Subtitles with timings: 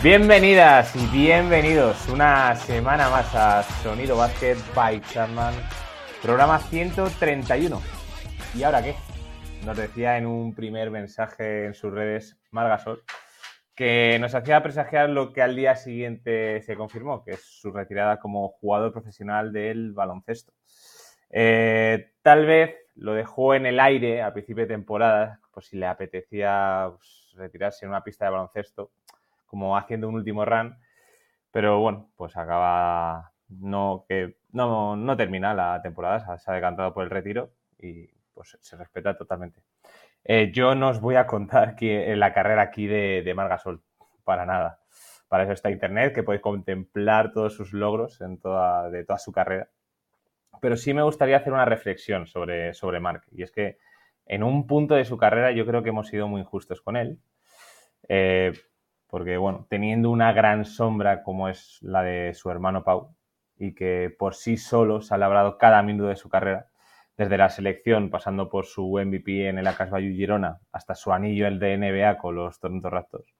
[0.00, 5.52] Bienvenidas y bienvenidos una semana más a Sonido Basket by Chapman,
[6.22, 7.82] programa 131.
[8.54, 8.94] ¿Y ahora qué?
[9.66, 13.02] Nos decía en un primer mensaje en sus redes Margasol
[13.74, 18.20] que nos hacía presagiar lo que al día siguiente se confirmó, que es su retirada
[18.20, 20.52] como jugador profesional del baloncesto.
[21.28, 25.86] Eh, tal vez lo dejó en el aire a principio de temporada, por si le
[25.86, 28.92] apetecía pues, retirarse en una pista de baloncesto,
[29.48, 30.78] como haciendo un último run,
[31.50, 37.02] pero bueno, pues acaba no que no, no termina la temporada, se ha decantado por
[37.02, 39.62] el retiro y pues se respeta totalmente.
[40.24, 43.82] Eh, yo no os voy a contar que, la carrera aquí de, de Margasol,
[44.24, 44.80] para nada.
[45.28, 49.32] Para eso está Internet, que podéis contemplar todos sus logros en toda, de toda su
[49.32, 49.68] carrera.
[50.60, 53.24] Pero sí me gustaría hacer una reflexión sobre, sobre Mark.
[53.30, 53.78] Y es que
[54.26, 57.18] en un punto de su carrera yo creo que hemos sido muy injustos con él.
[58.08, 58.52] Eh,
[59.08, 63.14] porque, bueno, teniendo una gran sombra como es la de su hermano Pau,
[63.56, 66.68] y que por sí solo se ha labrado cada minuto de su carrera,
[67.16, 71.48] desde la selección, pasando por su MVP en el Acas Bayu Girona, hasta su anillo
[71.48, 73.34] el de NBA con los Toronto Raptors.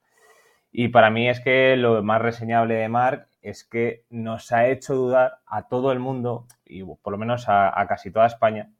[0.72, 4.94] Y para mí es que lo más reseñable de Mark es que nos ha hecho
[4.94, 8.72] dudar a todo el mundo, y por lo menos a, a casi toda España,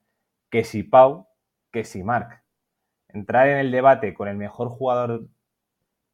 [0.51, 1.29] que si Pau,
[1.71, 2.43] que si Mark.
[3.09, 5.29] Entrar en el debate con el mejor jugador,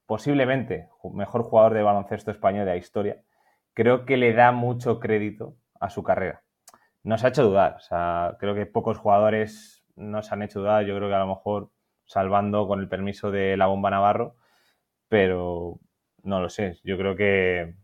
[0.06, 3.22] posiblemente mejor jugador de baloncesto español de la historia,
[3.72, 6.44] creo que le da mucho crédito a su carrera
[7.04, 7.76] nos ha hecho dudar.
[7.76, 10.84] O sea, creo que pocos jugadores nos han hecho dudar.
[10.84, 11.70] Yo creo que a lo mejor
[12.06, 14.36] salvando con el permiso de la bomba Navarro,
[15.08, 15.78] pero
[16.22, 16.78] no lo sé.
[16.82, 17.76] Yo creo que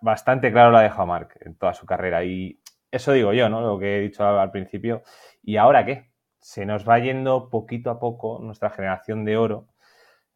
[0.00, 2.24] bastante claro lo ha dejado Marc en toda su carrera.
[2.24, 3.60] Y eso digo yo, ¿no?
[3.60, 5.02] Lo que he dicho al principio.
[5.42, 6.10] ¿Y ahora qué?
[6.40, 9.68] Se nos va yendo poquito a poco nuestra generación de oro.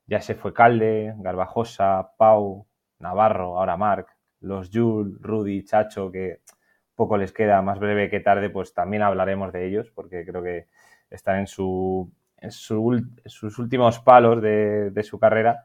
[0.08, 2.66] Ya se fue Calde, Garbajosa, Pau,
[2.98, 4.08] Navarro, ahora Marc,
[4.40, 6.40] los Jul, Rudy, Chacho, que
[6.94, 10.66] poco les queda, más breve que tarde, pues también hablaremos de ellos, porque creo que
[11.10, 12.10] están en, su,
[13.26, 15.64] sus últimos palos de, su carrera.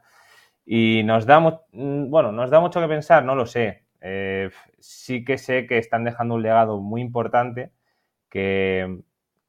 [0.64, 3.84] Y nos da, mm, bueno, nos da mucho que pensar, no lo sé.
[4.00, 7.72] Eh, sí que sé que están dejando un legado muy importante,
[8.28, 9.00] que,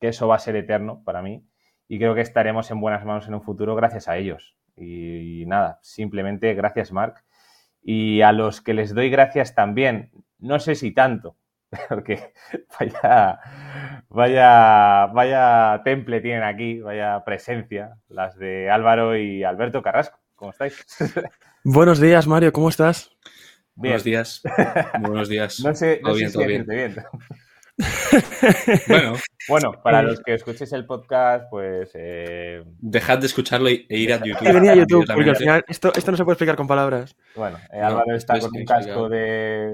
[0.02, 1.44] eso va a ser eterno para mí.
[1.88, 4.56] Y creo que estaremos en buenas manos en un futuro gracias a ellos.
[4.78, 7.24] Y, y nada, simplemente gracias, Marc.
[7.82, 11.38] Y a los que les doy gracias también, no sé si tanto,
[11.90, 12.34] porque
[12.80, 13.40] vaya,
[14.10, 20.20] vaya, vaya temple tienen aquí, vaya presencia, las de Álvaro y Alberto Carrasco.
[20.36, 20.86] ¿Cómo estáis?
[21.64, 23.12] Buenos días, Mario, ¿cómo estás?
[23.76, 24.42] Buenos días.
[25.00, 25.60] Buenos días.
[25.64, 26.66] No sé, no sé si bien.
[26.66, 26.96] bien.
[28.88, 29.14] bueno.
[29.50, 31.92] bueno, para los que escuchéis el podcast, pues.
[31.94, 32.64] Eh...
[32.80, 34.54] Dejad de escucharlo e ir a YouTube.
[34.54, 37.16] venía a YouTube, porque al final esto, esto, no se puede explicar con palabras.
[37.36, 39.74] Bueno, eh, Álvaro está con un casco de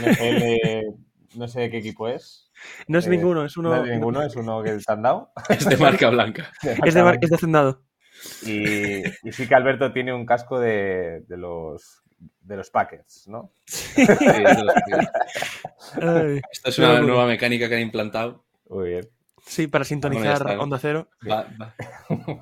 [0.00, 2.50] NFL no sé de qué equipo es.
[2.86, 3.70] No es eh, ninguno, es uno.
[3.70, 5.32] No es ninguno, es uno que te han dado.
[5.48, 6.50] Es de marca blanca.
[6.62, 7.82] es, de es de hacendado.
[8.46, 12.01] Y, y, sí que Alberto tiene un casco de, de los
[12.40, 13.52] de los Packers, ¿no?
[13.66, 14.02] Sí,
[16.52, 18.44] Esta es una nueva mecánica que han implantado.
[18.68, 19.08] Muy bien.
[19.44, 21.08] Sí, para sintonizar Onda Cero.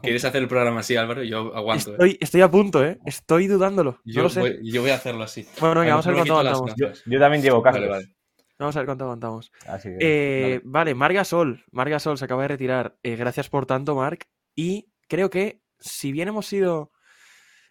[0.02, 1.22] ¿Quieres hacer el programa así, Álvaro?
[1.22, 1.92] Yo aguanto.
[2.04, 2.19] ¿eh?
[2.20, 2.98] Estoy, a punto, ¿eh?
[3.06, 4.00] Estoy dudándolo.
[4.04, 4.40] Yo, lo sé.
[4.40, 5.46] Voy, yo voy a hacerlo así.
[5.60, 6.74] Bueno, venga, vamos a ver cuánto aguantamos.
[6.76, 7.80] Yo, yo, también llevo cascos.
[7.80, 8.14] Vale, vale.
[8.58, 9.50] Vamos a ver cuánto aguantamos.
[9.84, 10.94] eh, vale.
[10.94, 11.64] Marga Sol.
[11.72, 12.98] Marga Sol se acaba de retirar.
[13.02, 14.28] Eh, gracias por tanto, Marc.
[14.54, 16.92] Y creo que, si bien hemos sido.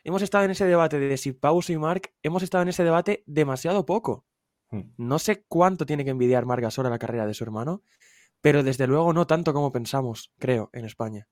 [0.04, 3.24] Hemos estado en ese debate de si Pauso y Marc, hemos estado en ese debate
[3.26, 4.26] demasiado poco.
[4.70, 4.92] Hmm.
[4.98, 7.84] No sé cuánto tiene que envidiar Marga Sol a la carrera de su hermano,
[8.42, 11.28] pero desde luego no tanto como pensamos, creo, en España.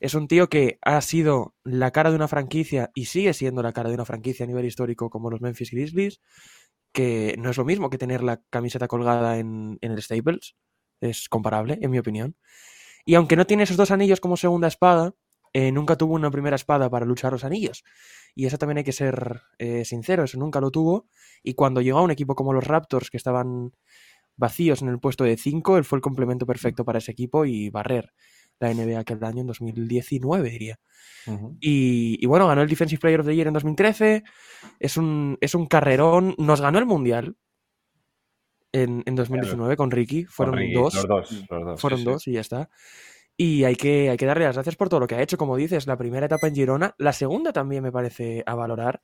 [0.00, 3.72] Es un tío que ha sido la cara de una franquicia y sigue siendo la
[3.72, 6.20] cara de una franquicia a nivel histórico como los Memphis Grizzlies
[6.92, 10.56] que no es lo mismo que tener la camiseta colgada en, el Staples,
[11.00, 12.36] es comparable, en mi opinión.
[13.04, 15.14] Y aunque no tiene esos dos anillos como segunda espada,
[15.52, 17.84] eh, nunca tuvo una primera espada para luchar los anillos.
[18.34, 21.08] Y eso también hay que ser eh, sincero, eso nunca lo tuvo.
[21.42, 23.72] Y cuando llegó a un equipo como los Raptors, que estaban
[24.36, 27.70] vacíos en el puesto de 5, él fue el complemento perfecto para ese equipo y
[27.70, 28.12] barrer
[28.60, 30.78] la NBA aquel año en 2019, diría.
[31.60, 34.22] y, bueno, ganó el Defensive Player of the Year en 2013.
[34.78, 36.34] Es un, es un carrerón.
[36.38, 37.36] Nos ganó el Mundial
[38.72, 40.24] en, en 2019 con Ricky.
[40.26, 40.94] Fueron dos.
[40.94, 42.70] Los dos, Fueron dos y ya está.
[43.42, 45.56] Y hay que, hay que darle las gracias por todo lo que ha hecho, como
[45.56, 49.00] dices, la primera etapa en Girona, la segunda también me parece a valorar.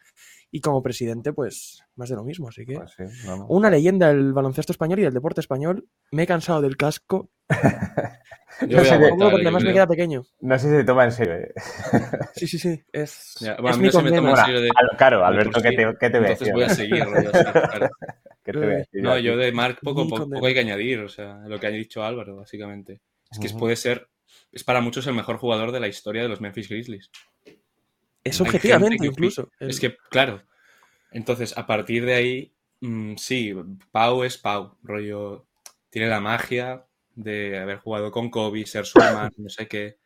[0.51, 2.47] Y como presidente, pues más de lo mismo.
[2.47, 3.47] Así que Pues sí, vamos.
[3.49, 5.89] una leyenda del baloncesto español y del deporte español.
[6.13, 7.31] Me he cansado del casco,
[8.69, 10.25] Yo a sé, porque además me queda pequeño.
[10.41, 11.35] No sé si se toma en serio.
[11.37, 11.55] eh.
[12.35, 12.83] Sí, sí, sí.
[12.93, 15.25] Es, Ya, bueno, es a mí mi no se me toma en serio de- claro,
[15.25, 17.05] Alberto, ¿qué te, qué te voy a Entonces voy a seguir,
[17.71, 17.89] claro.
[18.45, 19.03] ¿Qué te voy a decir?
[19.03, 21.71] No, yo de Mark poco, poco, poco hay que añadir, o sea, lo que ha
[21.71, 23.01] dicho Álvaro, básicamente.
[23.31, 23.59] Es que Ujú.
[23.59, 24.09] puede ser,
[24.53, 27.11] es para muchos el mejor jugador de la historia de los Memphis Grizzlies.
[28.25, 29.51] Es objetivamente que incluso.
[29.61, 30.43] El- Es que, claro.
[31.13, 33.55] Entonces, a partir de ahí, mm, sí,
[33.93, 35.47] Pau es Pau, rollo.
[35.91, 36.85] Tiene la magia
[37.15, 38.99] de haber jugado con Kobe, ser su
[39.31, 39.99] hermano, no sé qué.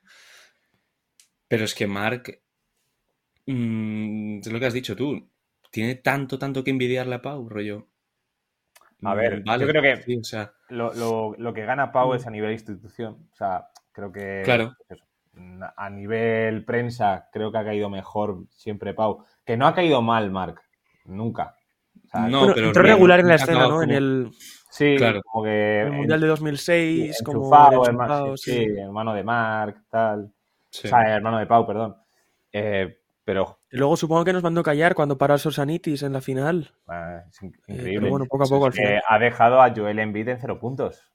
[1.48, 2.40] Pero es que Mark,
[3.46, 5.28] mm, es lo que has dicho tú,
[5.70, 7.88] tiene tanto, tanto que envidiarle a Pau, rollo.
[9.02, 11.90] A Mm, ver, vale, yo creo que sí, o sea, lo, lo- lo que gana
[11.90, 13.28] Pau es a nivel institución.
[13.32, 13.68] O sea,
[14.00, 14.42] creo que.
[14.44, 14.74] Claro.
[14.88, 15.04] eso,
[15.76, 19.24] a nivel prensa, creo que ha caído mejor siempre Pau.
[19.44, 20.60] Que no ha caído mal, Marc.
[21.06, 21.54] Nunca.
[22.04, 23.82] O sea, No, pero entró regular en la escena, ¿no?
[23.82, 24.30] En como- el,
[24.70, 25.22] sí, claro.
[25.22, 25.80] como que.
[25.82, 28.64] en el Mundial de 2006, como enchufado, el hermano, sí, sí.
[28.66, 30.32] sí, hermano de Marc, tal.
[30.70, 30.86] sí.
[30.88, 31.96] O sea, hermano de Pau, perdón.
[32.52, 36.20] Eh, pero Y luego supongo que nos mandó callar cuando paró a Sosanitis en la
[36.20, 36.72] final.
[36.92, 37.98] eh, es in- Eh, increíble.
[38.00, 39.02] pero bueno, poco a poco al final.
[39.08, 41.09] ha dejado a Joel Embiid en cero puntos.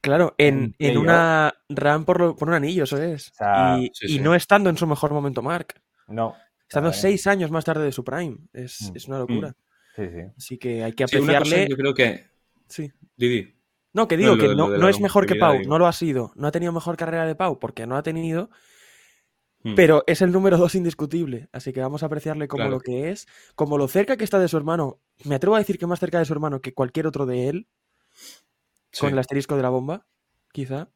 [0.00, 3.28] Claro, en en, una run por, lo- por un anillo, eso es.
[3.30, 4.18] O sea, y, sí, y sí.
[4.20, 5.74] no estando en su mejor momento, Mark.
[6.08, 6.34] No.
[6.62, 8.38] Estando seis años más tarde de su prime.
[8.52, 8.96] Es, Mm.
[8.96, 9.54] es una locura.
[9.96, 10.20] Sí, sí.
[10.36, 11.68] Así que hay que Sí, una cosa apreciarle.
[11.68, 12.24] yo creo que.
[12.68, 12.90] Sí.
[13.16, 13.54] Didi.
[13.92, 15.68] No, que digo No, que no, lo no es mejor que Pau, digo.
[15.68, 16.32] no lo ha sido.
[16.36, 18.50] No ha tenido mejor carrera de Pau porque no ha tenido,
[19.62, 19.74] Mm.
[19.74, 21.48] pero es el número dos indiscutible.
[21.52, 22.76] Así que vamos a apreciarle como Claro.
[22.76, 23.26] lo que es,
[23.56, 25.00] como lo cerca que está de su hermano.
[25.24, 27.68] Me atrevo a decir que más cerca de su hermano que cualquier otro de él,
[28.92, 29.00] Sí.
[29.02, 30.06] con el asterisco de la bomba,
[30.52, 30.90] quizá,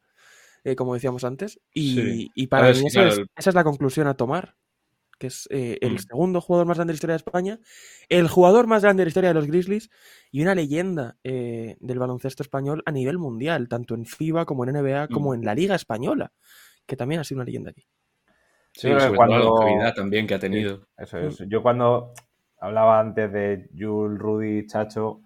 [0.63, 1.59] eh, como decíamos antes.
[1.73, 2.31] Y, Sí.
[2.35, 4.55] y A para ver, mí claro, es- esa es la conclusión a tomar.
[5.17, 5.99] Que es eh, el Mm.
[5.99, 7.59] segundo jugador más grande de la historia de España,
[8.09, 9.89] el jugador más grande de la historia de los Grizzlies
[10.29, 14.71] y una leyenda eh, del baloncesto español a nivel mundial, tanto en FIBA como en
[14.75, 15.35] NBA, como Mm.
[15.35, 16.33] en la Liga Española,
[16.85, 17.87] que también ha sido una leyenda aquí.
[18.73, 20.85] Sí, Yo todo la también que ha tenido.
[20.97, 21.37] Eso es.
[21.47, 22.11] Yo cuando
[22.59, 25.21] hablaba antes de Jules, Rudy, Chacho,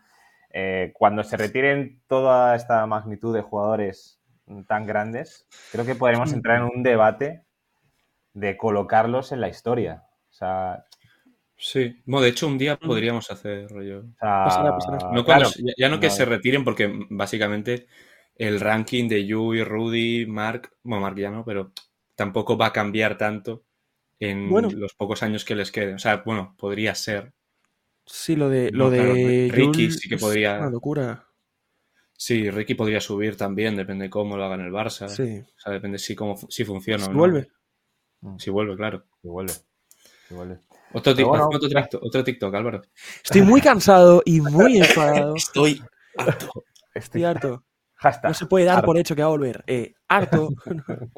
[0.51, 4.19] eh, cuando se retiren toda esta magnitud de jugadores
[4.67, 7.43] tan grandes, creo que podremos entrar en un debate
[8.33, 10.03] de colocarlos en la historia.
[10.29, 10.85] O sea,
[11.61, 12.01] Sí.
[12.05, 12.87] Bueno, de hecho, un día Mm.
[12.87, 13.99] podríamos hacer rollo.
[13.99, 14.97] o sea, Pasará, pasará.
[15.11, 16.13] No cuando, claro, ya, ya no que no.
[16.13, 17.87] se retiren, porque básicamente
[18.37, 21.73] el ranking de Yui, Rudy, Mark, bueno, Mark ya no, pero
[22.15, 23.65] tampoco va a cambiar tanto
[24.21, 24.69] en Bueno.
[24.71, 25.95] los pocos años que les queden.
[25.95, 27.33] O sea, bueno, podría ser.
[28.11, 31.25] Sí, lo de, No, lo claro, de Ricky Jules sí que es podría- Una locura.
[32.17, 35.07] Sí, Ricky podría subir también, depende cómo lo haga en el Barça.
[35.07, 35.39] Sí.
[35.39, 37.19] O sea, depende si, cómo, si funciona Si o no.
[37.19, 37.47] vuelve.
[38.37, 39.05] Si vuelve, claro.
[39.21, 39.53] que vuelve.
[40.31, 40.59] vuelve.
[40.91, 42.81] Otro, tic- bueno, otro, TikTok, otro TikTok, Álvaro.
[43.23, 45.35] Estoy muy cansado y muy enfadado.
[45.35, 45.81] Estoy
[46.17, 46.65] harto.
[46.93, 47.63] Estoy harto.
[48.01, 48.29] Hashtag.
[48.29, 48.85] No se puede dar harto.
[48.85, 49.63] por hecho que va a volver.
[49.67, 50.49] Eh, harto.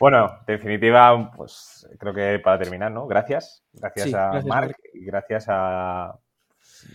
[0.00, 3.06] Bueno, en definitiva, pues creo que para terminar, ¿no?
[3.06, 3.64] Gracias.
[3.72, 4.76] Gracias Sí, a gracias, Marc.
[4.92, 6.18] y gracias a.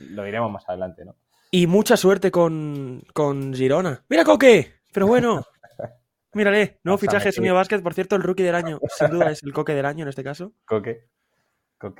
[0.10, 1.16] Lo diremos más adelante, ¿no?
[1.52, 4.04] Y mucha suerte con, con Girona.
[4.10, 4.74] ¡Mira, Coque!
[4.94, 5.44] Pero bueno.
[6.34, 7.32] Mírale, nuevo fichaje de.
[7.32, 7.82] Sonido Basket.
[7.82, 8.80] Por cierto, el rookie del año.
[8.98, 10.54] Sin duda es el Coque del año en este caso.
[10.66, 11.06] Coque.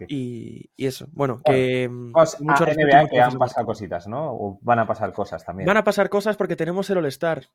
[0.08, 1.08] Y, y eso.
[1.12, 1.88] Bueno, que.
[1.90, 4.34] mm, Vamos mucho a respeto y NBA que han pasado cositas, ¿no?
[4.34, 5.66] O van a pasar cosas también.
[5.68, 7.46] Van a pasar cosas porque tenemos el All-Star.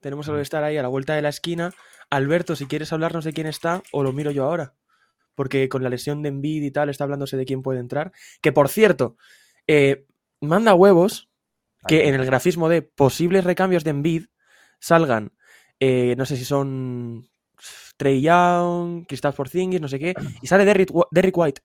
[0.00, 1.72] Tenemos el All-Star ahí a la vuelta de la esquina.
[2.10, 4.74] Alberto, si quieres hablarnos de quién está, o lo miro yo ahora.
[5.34, 8.12] Porque con la lesión de Envid y tal, está hablándose de quién puede entrar.
[8.40, 9.16] Que por cierto,
[9.66, 10.06] eh,
[10.40, 11.28] manda huevos
[11.86, 12.08] que Ahí.
[12.08, 14.26] en el grafismo de posibles recambios de Envid
[14.78, 15.32] salgan,
[15.80, 17.28] eh, no sé si son
[17.96, 21.62] Trey Young, Kristaps Porzingis, no sé qué, y sale Derrick, White.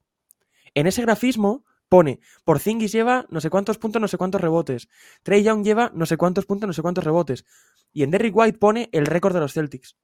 [0.74, 4.88] En ese grafismo pone Porzingis lleva no sé cuántos puntos, no sé cuántos rebotes.
[5.22, 7.44] Trey Young lleva no sé cuántos puntos, no sé cuántos rebotes.
[7.92, 9.96] Y en Derrick White pone el récord de los Celtics.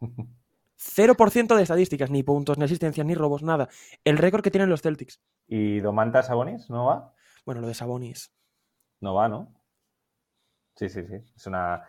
[0.00, 3.68] 0% de estadísticas, ni puntos, ni asistencias, ni robos, nada.
[4.02, 5.20] El récord que tienen los Celtics.
[5.46, 7.14] ¿Y Domantas Sabonis no va?
[7.44, 8.32] Bueno, lo de Sabonis.
[9.00, 9.54] No va, ¿no?
[10.76, 11.16] Sí, sí, sí.
[11.36, 11.84] Es una.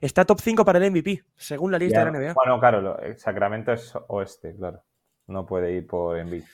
[0.00, 2.32] Está top 5 para el MVP, según la lista Ya, de la NBA.
[2.34, 4.82] Bueno, claro, lo- el Sacramento es oeste, claro.
[5.26, 6.44] No puede ir por Embiid.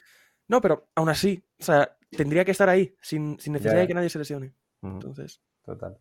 [0.48, 3.80] No, pero aún así, o sea, tendría que estar ahí, sin, sin necesidad Ya.
[3.80, 4.52] de que nadie se lesione.
[4.82, 5.96] Entonces, Total.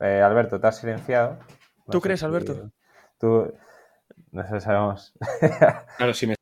[0.00, 1.38] Eh, Alberto, te has silenciado.
[1.86, 2.70] No ¿Tú crees, si- Alberto?
[3.18, 3.52] Tú.
[4.32, 5.12] No sé, sabemos.
[5.98, 6.34] Claro, si me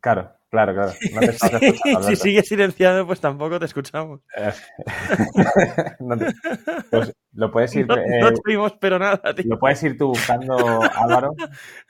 [0.00, 0.34] claro.
[0.52, 0.92] Claro, claro.
[2.02, 4.20] si sigues silenciado, pues tampoco te escuchamos.
[6.90, 7.86] pues lo puedes ir.
[7.86, 8.34] No, eh,
[8.78, 11.34] pero nada, Lo puedes ir tú buscando, Álvaro,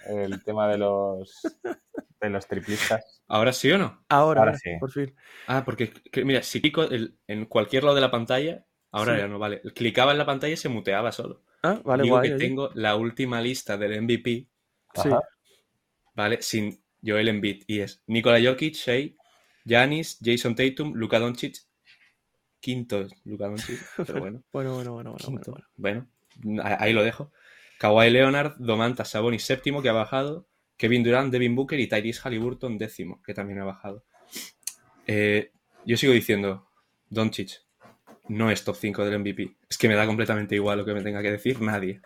[0.07, 1.43] el tema de los
[2.21, 3.25] de los triplistas.
[3.27, 4.05] ¿Ahora sí o no?
[4.09, 4.71] Ahora, sí.
[4.79, 5.13] Por fin.
[5.49, 5.93] Ah, porque,
[6.25, 6.87] mira, si clico
[7.27, 9.61] en cualquier lado de la pantalla, ahora ya no vale.
[9.75, 11.43] Clicaba en la pantalla y se muteaba solo.
[11.65, 14.47] Ah, vale, Digo que tengo la última lista del MVP.
[14.95, 15.09] Sí.
[16.15, 16.43] ¿Vale?
[16.43, 17.65] Sin Joel Embiid.
[17.67, 19.11] Y es Nikola Jokic, Shea,
[19.67, 21.57] Janis, Jason Tatum, Luka Doncic.
[22.61, 24.43] Quinto Luka Doncic, pero bueno.
[24.53, 25.17] bueno, bueno, bueno,
[25.77, 26.09] bueno,
[26.45, 27.33] bueno, ahí lo dejo.
[27.79, 30.47] Kawhi Leonard, Domantas Sabonis séptimo, que ha bajado.
[30.77, 34.05] Kevin Durant, Devin Booker y Tyrese Halliburton décimo, que también ha bajado.
[35.07, 35.51] Eh,
[35.85, 36.69] yo sigo diciendo,
[37.11, 37.63] Doncic
[38.29, 39.57] no es top 5 del MVP.
[39.69, 42.01] Es que me da completamente igual lo que me tenga que decir nadie.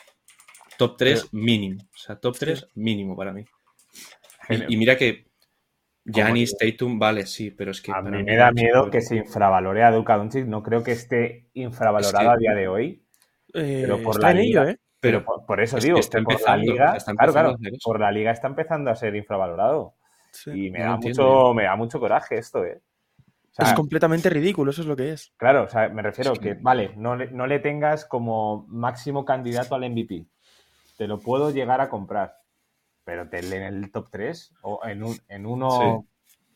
[0.79, 1.83] Top 3 mínimo.
[1.83, 3.45] O sea, top 3 mínimo para mí.
[4.49, 5.27] Y, mira que
[6.05, 7.93] Giannis, Tatum, vale, sí, pero es que...
[7.93, 10.47] A mí me da miedo que se infravalore a Luka Doncic.
[10.47, 13.05] No creo que esté infravalorado a día de hoy.
[13.55, 14.79] Eh, pero por la liga, ¿eh?
[15.01, 18.91] Pero por, eso digo, está por la liga, claro, claro, por la liga está empezando
[18.91, 19.95] a ser infravalorado.
[20.47, 22.81] y me da, mucho, me da mucho coraje esto, ¿eh?
[23.59, 25.33] es completamente ridículo, eso es lo que es.
[25.37, 29.75] Claro, o sea, me refiero que, vale, no le, no le tengas como máximo candidato
[29.75, 30.27] al MVP.
[30.99, 32.35] Te lo puedo llegar a comprar
[33.07, 36.09] pero te en el top 3 o en, un, en uno,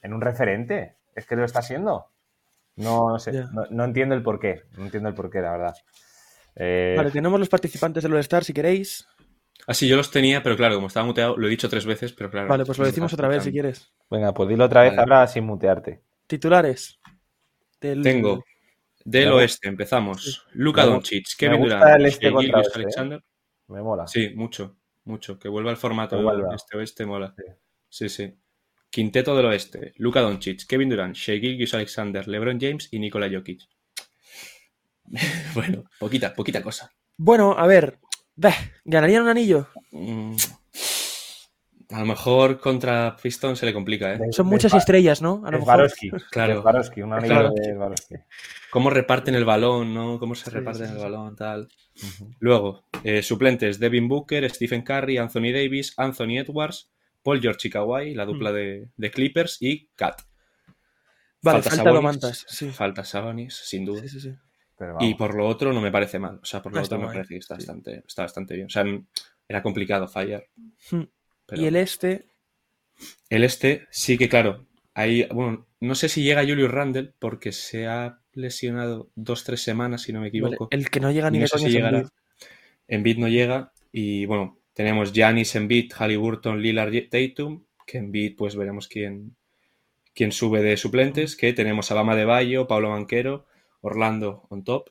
[0.02, 0.96] en un referente.
[1.14, 2.06] Es que lo está haciendo.
[2.74, 4.62] No, sé, no, entiendo el porqué.
[4.76, 5.74] No entiendo el porqué, la verdad.
[6.56, 9.06] Eh, vale, tenemos los participantes del All-Star, si queréis.
[9.68, 12.12] Ah, sí, yo los tenía, pero claro, como estaba muteado, lo he dicho tres veces,
[12.12, 12.48] pero claro.
[12.48, 13.92] Vale, pues lo decimos otra vez si quieres.
[14.10, 16.02] Venga, pues dilo otra vez ahora sin mutearte.
[16.26, 16.98] Titulares.
[17.78, 18.42] Tengo
[19.04, 20.48] del oeste, empezamos.
[20.54, 22.52] Luka Doncic, Kevin Durant, este ¿eh?
[22.74, 23.22] Alexander.
[23.68, 24.08] Me mola.
[24.08, 25.38] Sí, mucho mucho.
[25.38, 26.18] Que vuelva al formato
[26.54, 27.34] este-oeste mola.
[27.88, 28.08] Sí.
[28.08, 28.34] sí,
[28.90, 29.92] Quinteto del oeste.
[29.96, 33.62] Luka Doncic, Kevin Durant, Shea Gilgis Alexander, LeBron James y Nikola Jokic.
[35.54, 36.92] bueno, poquita, poquita cosa.
[37.16, 37.98] Bueno, a ver.
[38.84, 39.68] ¿Ganarían un anillo?
[39.90, 40.34] Mm,
[41.92, 44.18] a lo mejor contra Piston se le complica, ¿eh?
[44.30, 45.42] Son muchas estrellas, ¿no?
[45.44, 45.90] A lo mejor.
[46.30, 46.62] Claro.
[46.62, 48.24] un anillo de
[48.70, 50.18] Cómo reparten el balón, ¿no?
[50.18, 51.68] Cómo se reparten el balón, tal.
[52.38, 56.92] Luego, eh, suplentes, Devin Booker, Stephen Curry, Anthony Davis, Anthony Edwards,
[57.22, 58.54] Paul George y Kawhi, la dupla mm.
[58.96, 60.22] de, Clippers y Kat.
[61.42, 62.70] Vale, falta, falta sí.
[62.70, 64.02] Falta Sabonis, sin duda.
[65.00, 66.38] y por lo otro no me parece mal.
[66.40, 68.66] O sea, por lo otro me parece que está, bastante, está bastante bien.
[68.66, 68.84] O sea,
[69.48, 70.44] era complicado fallar.
[71.56, 72.26] ¿Y el este?
[73.28, 74.66] El este, sí que claro.
[74.94, 80.02] Ahí, bueno, no sé si llega Julius Randle porque se ha lesionado dos, tres semanas,
[80.02, 80.68] si no me equivoco.
[80.70, 82.08] el que no llega ni no sé si llegará.
[82.88, 88.88] Embiid no llega y bueno, tenemos Giannis, Embiid, Halliburton, Lillard, Tatum, que Embiid pues veremos
[88.88, 89.36] quién,
[90.14, 93.46] quién sube de suplentes, que tenemos a Bama de Bayo, Pablo Banquero,
[93.80, 94.90] Orlando on top,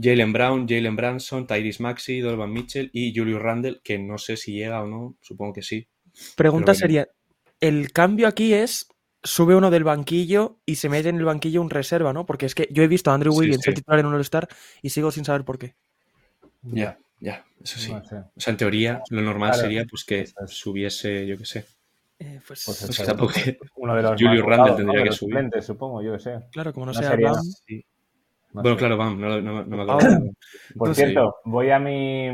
[0.00, 4.52] Jalen Brown, Jalen Branson, Tyrese Maxi, Donovan Mitchell y Julius Randle, que no sé si
[4.52, 5.86] llega o no, supongo que sí.
[6.36, 7.08] Pregunta sería,
[7.60, 8.88] ¿el cambio aquí es
[9.22, 12.26] sube uno del banquillo y se mete en el banquillo un reserva, ¿no?
[12.26, 14.48] Porque es que yo he visto a Andrew Wiggins titular en un All-Star
[14.82, 15.74] y sigo sin saber por qué.
[16.62, 17.90] Ya, ya, eso sí.
[17.92, 18.04] O
[18.40, 21.64] sea, en teoría, lo normal sería pues que subiese, yo qué sé.
[22.18, 25.50] Eh, pues, pues uno de los Julius Randle tendría que subir.
[25.62, 26.40] supongo, yo que sé.
[26.52, 27.42] Claro, como no, sea Bam.
[28.62, 30.30] Bueno, claro, Bam, no, me acuerdo.
[30.76, 32.30] Por cierto, voy a mi.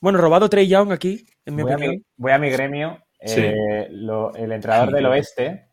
[0.00, 1.90] Bueno, robado Trey Young aquí, en mi voy opinión.
[1.90, 2.98] A mi, voy a mi gremio.
[3.20, 5.72] Eh, el entrenador del oeste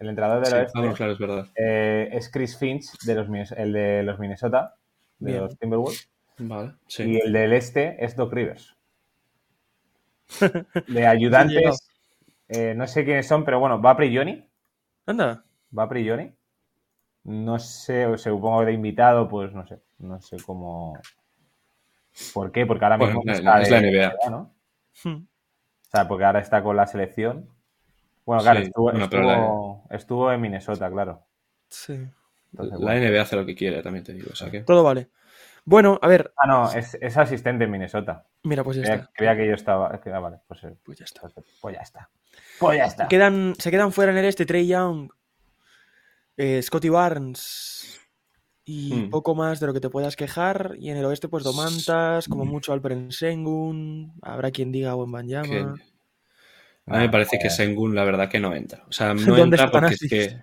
[0.00, 1.46] el entrenador de la claro, es, verdad.
[1.54, 4.74] Eh, es Chris Finch, de los, el de los Minnesota,
[5.18, 6.10] de los Timberwolves.
[6.38, 7.02] Vale, sí.
[7.02, 8.74] Y el del este es Doc Rivers.
[10.88, 11.86] De ayudantes,
[12.48, 14.48] eh, no sé quiénes son, pero bueno, va a Prigioni.
[15.04, 15.44] Anda.
[15.76, 16.32] Va a Prigioni.
[17.24, 19.80] No sé, supongo de invitado, pues no sé.
[19.98, 20.98] No sé cómo.
[22.34, 22.66] ¿Por qué?
[22.66, 24.30] Porque ahora mismo está es la NBA.
[24.30, 24.54] ¿no?
[25.04, 25.24] Hmm.
[25.90, 27.48] O sea, porque ahora está con la selección.
[28.24, 28.60] Bueno, claro,
[29.90, 31.26] estuvo, en Minnesota, claro.
[31.68, 31.98] Sí.
[32.52, 34.30] la NBA hace lo que quiere, también te digo.
[34.64, 35.08] Todo vale.
[35.64, 36.32] Bueno, a ver.
[36.36, 38.26] Ah, no, es, asistente en Minnesota.
[38.44, 39.10] Mira, pues ya está.
[39.14, 39.88] Creía que yo estaba.
[39.88, 41.22] Ah, vale, pues, eh, pues, ya está.
[41.22, 42.08] Pues, pues, ya está.
[42.58, 43.08] Pues ya está.
[43.08, 45.10] Quedan, se quedan fuera en el este Trey Young,
[46.40, 48.00] eh, Scotty Barnes
[48.64, 49.10] y hmm.
[49.10, 50.74] poco más de lo que te puedas quejar.
[50.78, 54.14] Y en el oeste, pues Domantas, como mucho Alperen Sengun.
[54.22, 55.74] Habrá quien diga Banyama.
[56.86, 58.84] A mí me parece que Sengun, la verdad, que no entra.
[58.88, 60.38] O sea, no entra porque es que.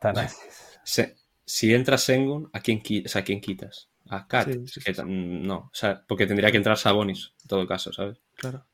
[1.44, 2.82] si entra Sengun, ¿a quién,
[3.14, 3.90] ¿a quién quitas?
[4.08, 4.48] A Kat.
[5.04, 8.18] no, o sea, porque tendría que entrar Sabonis, en todo caso, ¿sabes?
[8.36, 8.64] Claro.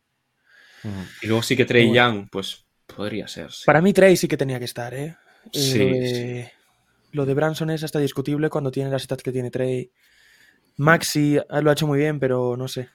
[1.20, 3.50] Y luego sí que Trey Young, pues podría ser.
[3.64, 5.16] Para mí Trey sí que tenía que estar, ¿eh?
[5.52, 6.44] Sí,
[7.12, 9.90] Lo de Branson es hasta discutible cuando tiene las stats que tiene Trey.
[10.76, 12.88] Maxi lo ha hecho muy bien, pero no sé.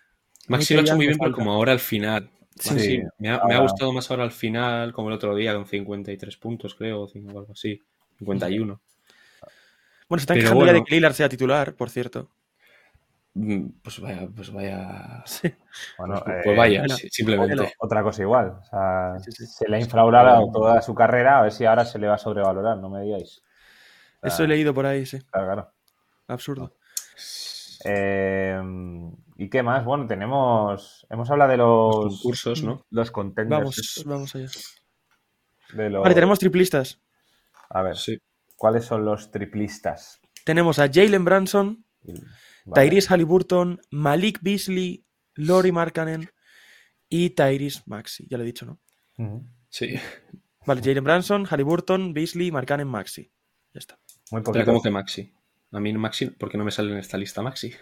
[0.47, 2.29] Maxi lo ha hecho muy bien, pero como ahora al final.
[2.59, 6.75] Sí, Me, ha, gustado más ahora al final, como el otro día, con 53 puntos,
[6.75, 7.81] creo, o algo así.
[8.19, 8.81] 51.
[10.07, 12.29] Bueno, se está quejando ya de que Lillard sea titular, por cierto.
[13.33, 15.23] Mm, pues vaya, pues vaya.
[15.97, 17.73] Bueno, pues, pues, vaya, eh, simplemente.
[17.79, 18.57] Otra cosa igual.
[18.59, 22.07] O sea, se le ha infravalorado toda su carrera, a ver si ahora se le
[22.07, 23.41] va a sobrevalorar, no me digáis.
[24.21, 25.19] Eso he leído por ahí, sí.
[25.31, 25.73] Claro, claro.
[26.27, 26.75] Absurdo.
[27.85, 28.61] Eh,
[29.37, 29.83] ¿Y qué más?
[29.85, 31.07] Bueno, tenemos.
[31.09, 32.85] Hemos hablado de los, concursos, ¿no?
[32.91, 33.59] Los contenders.
[33.59, 34.49] Vamos, vamos allá.
[35.73, 37.01] Vale, tenemos triplistas.
[37.69, 37.95] A ver.
[38.55, 40.21] ¿cuáles son los triplistas?
[40.45, 41.85] Tenemos a Jalen Branson,
[42.73, 46.29] Tyrese Halliburton, Malik Beasley, Lori Markkanen
[47.09, 48.27] y Tyrese Maxi.
[48.29, 48.79] Ya lo he dicho, ¿no?
[49.69, 49.95] Sí.
[50.65, 53.31] Vale, Jalen Branson, Halliburton, Beasley, Markkanen, Maxi.
[53.73, 53.99] Ya está.
[54.31, 55.33] Muy Pero ¿cómo que Maxi?
[55.71, 57.73] A mí Maxi, ¿por qué no me sale en esta lista Maxi?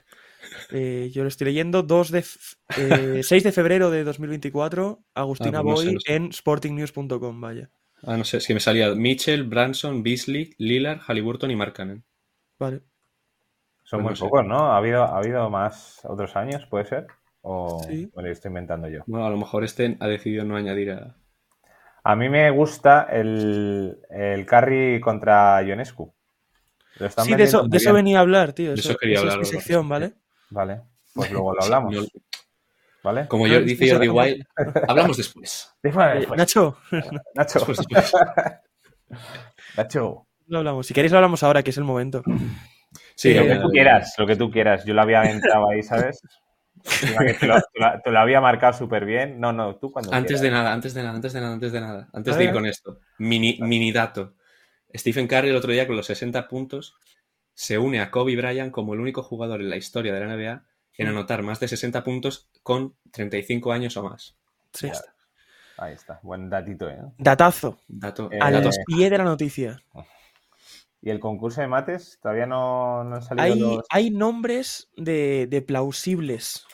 [0.71, 5.63] Eh, yo lo estoy leyendo 2 de, 6 eh, de febrero de 2024, Agustina ah,
[5.63, 7.69] pues Boy en sportingnews.com, vaya.
[8.03, 12.05] Ah, no sé, es que me salía Mitchell, Branson, Beasley, Lillard, Halliburton y Markkanen.
[12.57, 12.81] Vale.
[13.89, 14.71] Son muy pocos, ¿no?
[14.71, 17.07] ¿Ha habido, ¿Ha habido más otros años, puede ser?
[17.41, 19.01] ¿O me lo estoy inventando yo?
[19.07, 21.15] Bueno, a lo mejor este ha decidido no añadir a...
[22.03, 26.13] A mí me gusta el, el carry contra Ionescu.
[27.23, 28.73] Sí, de eso, de eso venía a hablar, tío.
[28.73, 29.41] Eso, quería hablar.
[29.41, 30.13] Es mi sección, ¿vale?
[30.51, 30.81] Vale,
[31.15, 32.11] pues luego lo hablamos.
[33.03, 33.27] ¿Vale?
[33.27, 34.45] Como yo dice Jordi Wild,
[34.87, 35.73] hablamos después.
[35.83, 36.77] Eh, Nacho.
[37.33, 37.65] Nacho.
[39.77, 40.27] Nacho.
[40.45, 40.85] Lo hablamos.
[40.85, 42.21] Si queréis lo hablamos ahora, que es el momento.
[43.19, 44.85] Sí, lo que tú quieras, lo que tú quieras.
[44.85, 46.21] Yo lo había entrado ahí, ¿sabes?
[47.41, 49.41] te, lo, había marcado súper bien.
[49.41, 50.13] No, no, tú cuando.
[50.13, 52.09] Antes de nada, antes de nada, antes de nada, antes de nada.
[52.13, 53.01] Antes de ir con esto.
[53.17, 54.35] Mini, mini dato.
[54.95, 56.95] Stephen Curry el otro día con los 60 puntos
[57.53, 60.63] se une a Kobe Bryant como el único jugador en la historia de la NBA
[60.97, 64.37] en anotar más de 60 puntos con 35 años o más.
[64.71, 64.87] Sí.
[64.87, 65.13] Está.
[65.77, 66.99] Ahí está, buen datito, ¿eh?
[67.17, 67.79] Datazo.
[67.85, 69.83] Dato, a los pie de la noticia.
[71.01, 72.19] ¿Y el concurso de mates?
[72.21, 73.85] Todavía no, han salido hay, los...
[73.89, 76.65] hay nombres de, plausibles.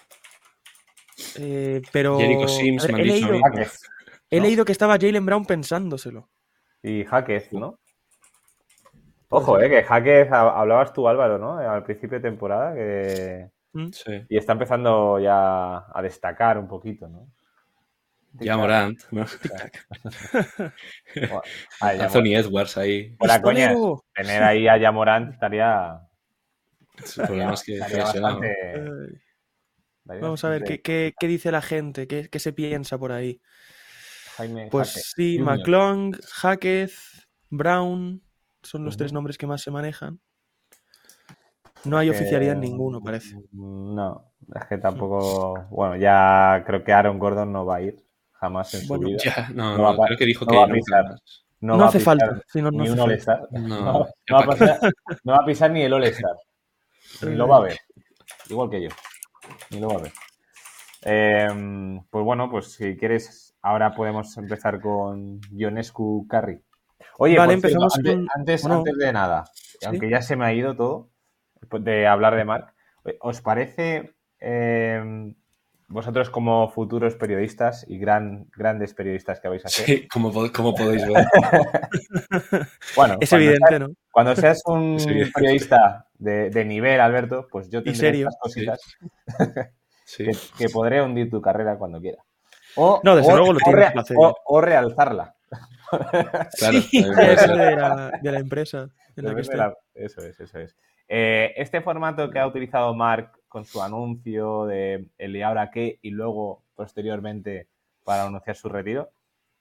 [1.37, 2.17] Eh, pero
[2.47, 3.39] Sims, he, leído,
[4.29, 6.29] he leído que estaba Jalen Brown pensándoselo.
[6.81, 7.79] Y Jaquez, ¿no?
[9.29, 11.57] Ojo, eh, que Jaquez, hablabas tú, Álvaro, ¿no?
[11.57, 13.49] Al principio de temporada, que...
[13.73, 13.89] Mm.
[13.91, 14.25] Sí.
[14.29, 17.27] Y está empezando ya a destacar un poquito, ¿no?
[18.39, 19.25] Ya Morant, ¿no?
[21.79, 23.15] Anthony Edwards ahí.
[23.19, 23.73] Hola, coña,
[24.13, 26.01] tener ahí a Yamorant estaría...
[27.65, 27.79] que
[30.03, 32.07] Vamos a ver, ¿qué, qué, qué, dice la gente?
[32.07, 33.41] ¿Qué, ¿Qué, se piensa por ahí?
[34.37, 38.21] Jaime pues sí, McClung, Jaquez, Brown,
[38.61, 40.19] son los tres nombres que más se manejan.
[41.85, 43.35] No hay oficialidad en ninguno, parece.
[43.51, 45.67] No, es que tampoco.
[45.69, 48.04] Bueno, ya creo que Aaron Gordon no va a ir
[48.45, 49.17] jamás en su vida.
[49.23, 51.05] Ya, no, no, creo que dijo que va a pisar.
[51.61, 52.41] No, hace falta.
[52.53, 53.47] ni un All-Star.
[53.51, 54.79] No, va a pisar,
[55.23, 56.35] no va a pisar ni el All-Star.
[57.23, 57.77] Ni lo va a ver.
[58.49, 58.89] Igual que yo.
[59.71, 60.11] Ni lo va a ver.
[61.01, 66.61] Em, pues bueno, pues si quieres, ahora podemos empezar con Ionescu Carry.
[67.17, 67.95] Oye, vale, empezamos
[68.35, 68.63] antes,
[68.97, 69.45] de nada,
[69.85, 71.09] aunque ya se me ha ido todo
[71.79, 72.73] de hablar de Mark,
[73.21, 75.35] ¿os parece em,
[75.87, 79.85] vosotros como futuros periodistas y gran, grandes periodistas que vais a ser?
[79.85, 81.25] Sí, como, podéis ver.
[82.95, 83.89] bueno, es evidente, ¿no?
[84.11, 84.97] Cuando seas un
[85.33, 88.79] periodista de, nivel, Alberto, pues yo tendré estas cositas
[90.57, 92.23] que, podré hundir tu carrera cuando quiera.
[92.75, 93.93] O, no, desde luego lo tienes
[94.45, 95.35] o realzarla.
[96.51, 98.89] sí, de la, empresa.
[99.93, 100.75] eso es, eso es.
[101.07, 105.97] Eh, este formato que ha utilizado Mark con su anuncio de el y ahora qué
[106.01, 107.69] y luego posteriormente
[108.03, 109.11] para anunciar su retiro,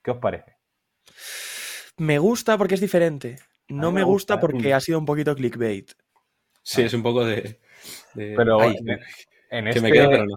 [0.03, 0.57] ¿qué os parece?
[1.95, 3.37] Me gusta porque es diferente.
[3.69, 5.93] No me, gusta, porque ha sido un poquito clickbait.
[6.61, 7.61] Sí, es un poco de.
[8.13, 9.79] pero en, este...
[9.79, 10.35] me pero no.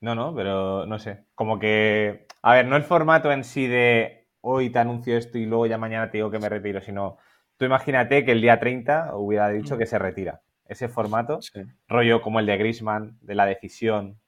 [0.00, 1.26] No, no, pero no sé.
[1.34, 2.26] Como que.
[2.40, 5.76] A ver, no el formato en sí de hoy te anuncio esto y luego ya
[5.76, 7.18] mañana te digo que me retiro, sino
[7.58, 9.78] tú imagínate que el día 30 hubiera dicho mm.
[9.78, 10.40] que se retira.
[10.66, 11.40] Ese formato,
[11.88, 14.18] rollo como el de Grisman, de la decisión.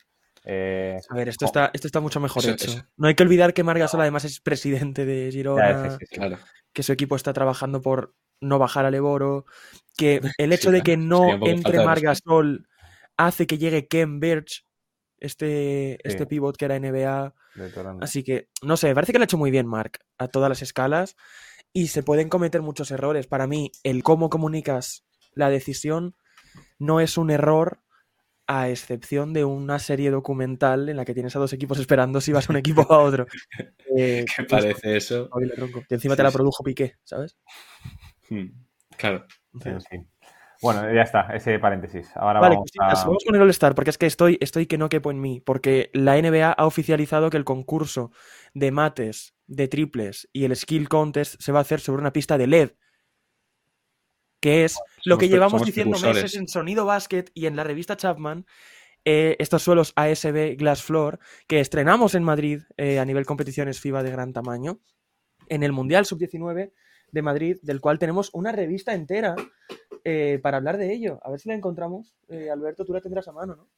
[0.45, 2.85] Eh, a ver, esto, está, esto está mucho mejor hecho.
[2.97, 5.97] No hay que olvidar que Margasol además es presidente de Girona,
[6.73, 9.47] que su equipo está trabajando por no bajar al Eboro,
[9.97, 12.69] que el hecho de que no entre Margasol
[13.17, 14.67] hace que llegue Ken Birch
[15.19, 17.35] este, este pivot que era NBA.
[18.01, 20.49] Así que, no sé, me parece que lo ha hecho muy bien Mark a todas
[20.49, 21.17] las escalas
[21.73, 23.27] y se pueden cometer muchos errores.
[23.27, 26.15] Para mí, el cómo comunicas la decisión
[26.79, 27.81] no es un error
[28.47, 32.33] a excepción de una serie documental en la que tienes a dos equipos esperando si
[32.33, 33.27] vas a un equipo o a otro.
[33.97, 35.31] Eh, ¿Qué parece eso?
[35.89, 37.37] Que encima te la produjo Piqué, ¿sabes?
[38.29, 38.47] Hmm,
[38.97, 39.25] claro.
[40.61, 42.11] Bueno, ya está, ese paréntesis.
[42.17, 42.73] Ahora vamos,
[43.25, 46.21] con el All-Star, porque es que estoy, estoy que no quepo en mí, porque la
[46.21, 48.11] NBA ha oficializado que el concurso
[48.53, 52.37] de mates, de triples y el skill contest se va a hacer sobre una pista
[52.37, 52.71] de LED
[54.45, 58.45] que es lo que llevamos diciendo meses en Sonido Basket y en la revista Chapman,
[59.03, 64.03] eh, estos suelos ASB Glass Floor, que estrenamos en Madrid eh, a nivel competiciones FIBA
[64.03, 64.81] de gran tamaño,
[65.49, 66.73] en el Mundial Sub-19
[67.11, 69.35] de Madrid, del cual tenemos una revista entera
[70.05, 71.21] eh, para hablar de ello.
[71.23, 72.15] A ver si la encontramos.
[72.53, 73.69] Alberto, tú la tendrás a mano, ¿no?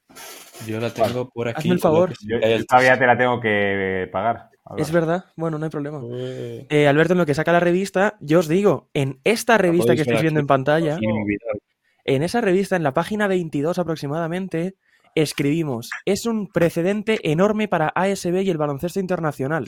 [0.67, 1.59] Yo la tengo por aquí.
[1.59, 2.13] Hazme el favor.
[2.27, 4.49] Yo, todavía te la tengo que pagar.
[4.75, 6.01] Es verdad, bueno, no hay problema.
[6.03, 10.01] Eh, Alberto, en lo que saca la revista, yo os digo, en esta revista que
[10.01, 10.97] estáis viendo en pantalla,
[12.03, 14.75] en esa revista, en la página 22 aproximadamente,
[15.15, 19.65] escribimos, es un precedente enorme para ASB y el baloncesto internacional.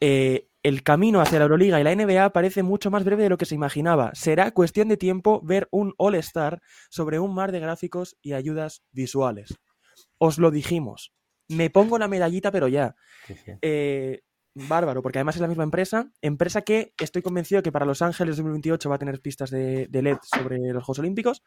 [0.00, 3.38] Eh, el camino hacia la Euroliga y la NBA parece mucho más breve de lo
[3.38, 4.10] que se imaginaba.
[4.14, 9.54] Será cuestión de tiempo ver un All-Star sobre un mar de gráficos y ayudas visuales.
[10.18, 11.12] Os lo dijimos
[11.48, 12.94] me pongo la medallita, pero ya.
[13.62, 14.22] Eh,
[14.54, 18.36] bárbaro, porque además es la misma empresa, empresa que estoy convencido que para Los Ángeles
[18.36, 21.42] 2028 va a tener pistas de, LED sobre los Juegos Olímpicos.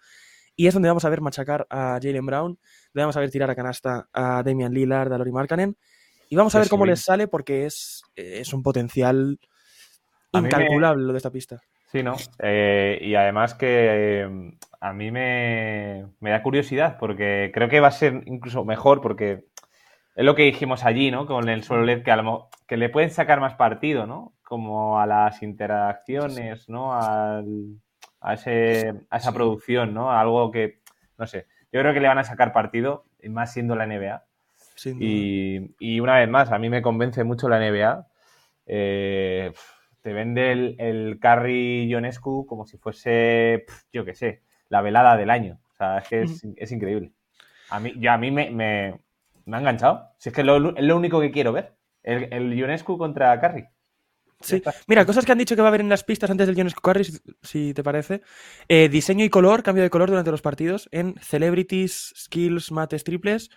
[0.56, 2.60] Y es donde vamos a ver machacar a Jalen Brown,
[2.94, 5.78] donde vamos a ver tirar a canasta a Damian Lillard, a Lori Markkanen.
[6.30, 9.40] Y vamos a ver cómo les sale porque es, es un potencial
[10.34, 11.62] incalculable lo de esta pista.
[11.92, 12.16] Sí, ¿no?
[12.38, 13.68] Eh, y además que
[14.22, 19.02] eh, a mí me, me, da curiosidad porque creo que va a ser incluso mejor
[19.02, 19.46] porque
[20.20, 21.26] es lo que dijimos allí, ¿no?
[21.26, 22.22] Con el suelo LED, que, a
[22.68, 24.34] que le pueden sacar más partido, ¿no?
[24.44, 26.94] Como a las interacciones, ¿no?
[26.94, 27.42] a,
[28.34, 30.12] ese, a esa producción, ¿no?
[30.12, 30.82] algo que,
[31.18, 34.26] no sé, yo creo que le van a sacar partido, más siendo la NBA.
[35.00, 38.06] Y, y, una vez más, a mí me convence mucho la NBA.
[38.66, 39.54] Eh,
[40.02, 45.30] te vende el, el Carry Ionescu como si fuese, yo qué sé, la velada del
[45.30, 45.62] año.
[45.72, 46.22] O sea, es que
[46.58, 47.14] es, increíble.
[47.70, 49.00] A mí, ya a mí me me
[49.58, 50.10] ha enganchado.
[50.18, 51.76] Si es que es lo, único que quiero ver.
[52.04, 53.68] El, el contra Carry.
[54.42, 56.58] Sí, mira, cosas que han dicho que va a haber en las pistas antes del
[56.58, 57.06] Ionescu Carry,
[57.42, 58.22] si, te parece.
[58.70, 63.50] Eh, diseño y color, cambio de color durante los partidos en Celebrities, Skills, Mates, Triples.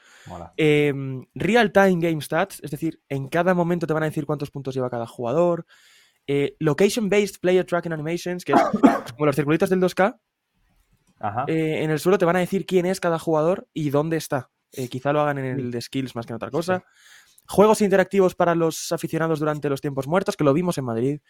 [0.57, 4.51] Em, real Time Game Stats, es decir, en cada momento te van a decir cuántos
[4.51, 5.67] puntos lleva cada jugador.
[6.27, 8.61] Eh, location Based Player Tracking Animations, que es
[9.17, 10.19] como los circulitos del 2K.
[11.47, 14.51] Eh, en el suelo te van a decir quién es cada jugador y dónde está.
[14.73, 16.85] Eh, quizá lo hagan en el de skills más que en otra cosa.
[17.47, 21.21] Juegos interactivos para los aficionados durante los tiempos muertos, que lo vimos en Madrid.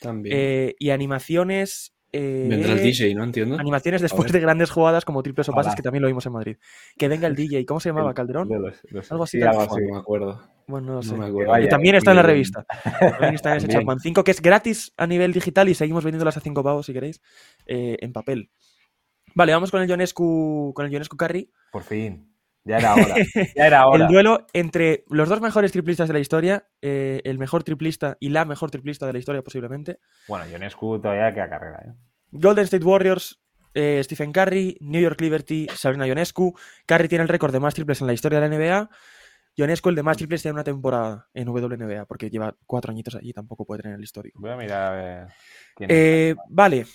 [0.00, 0.36] También.
[0.38, 1.94] Eh, y animaciones.
[2.12, 3.24] Eh, Vendrá el DJ, ¿no?
[3.24, 3.58] Entiendo.
[3.58, 6.56] Animaciones después de grandes jugadas como triples o pases, que también lo vimos en Madrid.
[6.98, 7.64] Que venga el DJ.
[7.64, 8.12] ¿Cómo se llamaba?
[8.12, 8.50] ¿Calderón?
[9.10, 9.38] algo así.
[9.38, 10.42] no me acuerdo.
[10.66, 11.16] Bueno, no sé.
[11.62, 12.64] y también está en la revista.
[13.00, 16.36] También está en ese Chapman 5, que es gratis a nivel digital y seguimos vendiéndolas
[16.36, 17.20] a 5 pavos si queréis,
[17.66, 18.50] en papel.
[19.34, 21.50] Vale, vamos con el Jonescu, con el Jonescu Carry.
[21.72, 22.31] Por fin.
[22.64, 23.14] Ya era hora.
[23.56, 24.04] Ya era hora.
[24.04, 28.28] el duelo entre los dos mejores triplistas de la historia, eh, el mejor triplista y
[28.28, 29.98] la mejor triplista de la historia posiblemente.
[30.28, 31.82] Bueno, Ionescu todavía queda carrera.
[31.86, 31.92] ¿eh?
[32.30, 33.42] Golden State Warriors,
[33.74, 36.56] eh, Stephen Curry, New York Liberty, Sabrina Ionescu.
[36.86, 38.90] Curry tiene el récord de más triples en la historia de la NBA.
[39.54, 43.32] Ionescu el de más triples en una temporada en WNBA, porque lleva cuatro añitos allí,
[43.34, 44.40] tampoco puede tener el histórico.
[44.40, 45.28] Voy a mirar a ver.
[45.76, 46.86] Quién vale,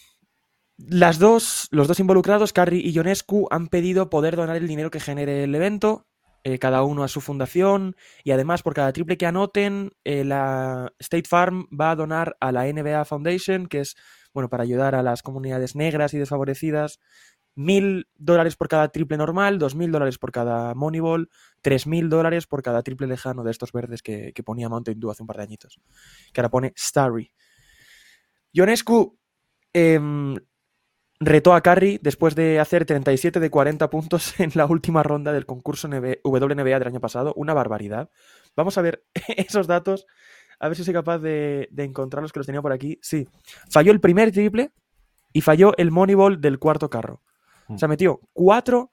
[0.78, 5.00] las dos, los dos involucrados, Carrie y Ionescu, han pedido poder donar el dinero que
[5.00, 6.06] genere el evento,
[6.44, 10.94] eh, cada uno a su fundación, y además por cada triple que anoten, eh, la
[11.00, 13.96] State Farm va a donar a la NBA Foundation, que es
[14.34, 17.00] bueno para ayudar a las comunidades negras y desfavorecidas,
[17.56, 21.32] mil dólares por cada triple normal, dos mil dólares por cada Moneyball,
[21.64, 25.24] tres mil dólares por cada triple lejano de estos verdes que, ponía Mountain Dew hace
[25.24, 25.82] un par de añitos,
[26.32, 27.34] que ahora pone Starry.
[28.54, 29.18] Ionescu
[29.74, 30.36] em,
[31.20, 35.46] retó a Curry después de hacer 37 de 40 puntos en la última ronda del
[35.46, 37.34] concurso WNBA del año pasado.
[37.36, 38.10] Una barbaridad.
[38.56, 40.06] Vamos a ver esos datos,
[40.60, 43.00] a ver si soy capaz de, encontrarlos, que los tenía por aquí.
[43.02, 43.28] Sí,
[43.70, 44.72] falló el primer triple
[45.34, 47.22] y falló el Moneyball del cuarto carro.
[47.68, 47.78] O mm.
[47.78, 48.90] sea, metió 4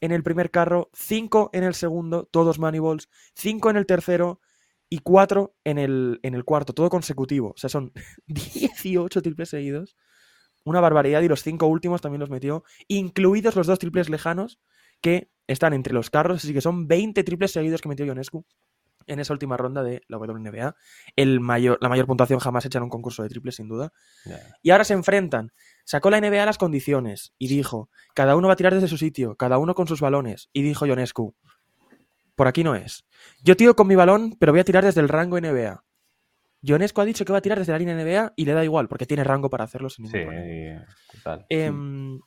[0.00, 4.40] en el primer carro, 5 en el segundo, todos Moneyballs, 5 en el tercero
[4.90, 7.50] y 4 en el, en el cuarto, todo consecutivo.
[7.50, 7.92] O sea, son
[8.26, 9.96] 18 triples seguidos
[10.66, 14.58] una barbaridad y los cinco últimos también los metió, incluidos los dos triples lejanos
[15.00, 18.44] que están entre los carros, así que son 20 triples seguidos que metió Ionescu
[19.06, 20.74] en esa última ronda de la WNBA.
[21.14, 23.92] El mayor, la mayor puntuación jamás hecha en un concurso de triples, sin duda.
[24.60, 25.52] Y ahora se enfrentan.
[25.84, 29.36] Sacó la NBA las condiciones y dijo, cada uno va a tirar desde su sitio,
[29.36, 30.50] cada uno con sus balones.
[30.52, 31.36] Y dijo Ionescu,
[32.34, 33.06] por aquí no es.
[33.44, 35.84] Yo tiro con mi balón, pero voy a tirar desde el rango NBA.
[36.66, 38.88] Ionescu ha dicho que va a tirar desde la línea NBA y le da igual,
[38.88, 41.46] porque tiene rango para hacerlo sin ningún sí, total.
[41.48, 42.20] Em,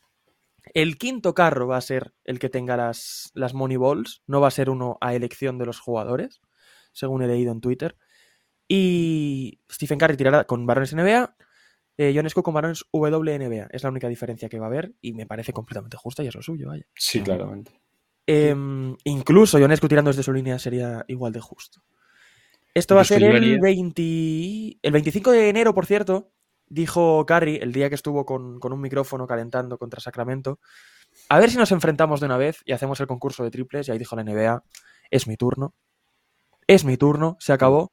[0.73, 4.47] el quinto carro va a ser el que tenga las, las money balls, no va
[4.47, 6.41] a ser uno a elección de los jugadores
[6.91, 7.95] según he leído en Twitter.
[8.67, 11.36] Y Stephen Curry tirará con varones NBA,
[11.97, 13.67] eh, Ionescu con varones WNBA.
[13.71, 16.36] Es la única diferencia que va a haber y me parece completamente justa y es
[16.36, 16.86] lo suyo, vaya.
[16.95, 17.71] Sí, claramente.
[18.28, 21.82] Em, incluso Ionescu tirando desde su línea sería igual de justo.
[22.80, 24.80] Esto va a ser el, 20...
[24.82, 26.32] el 25 de enero, por cierto,
[26.68, 30.60] dijo Curry, el día que estuvo con, con, un micrófono calentando contra Sacramento,
[31.28, 33.88] a ver si nos enfrentamos de una vez y hacemos el concurso de triples.
[33.88, 34.63] Y ahí dijo la NBA,
[35.12, 35.74] es mi turno
[36.70, 37.92] es mi turno, se acabó.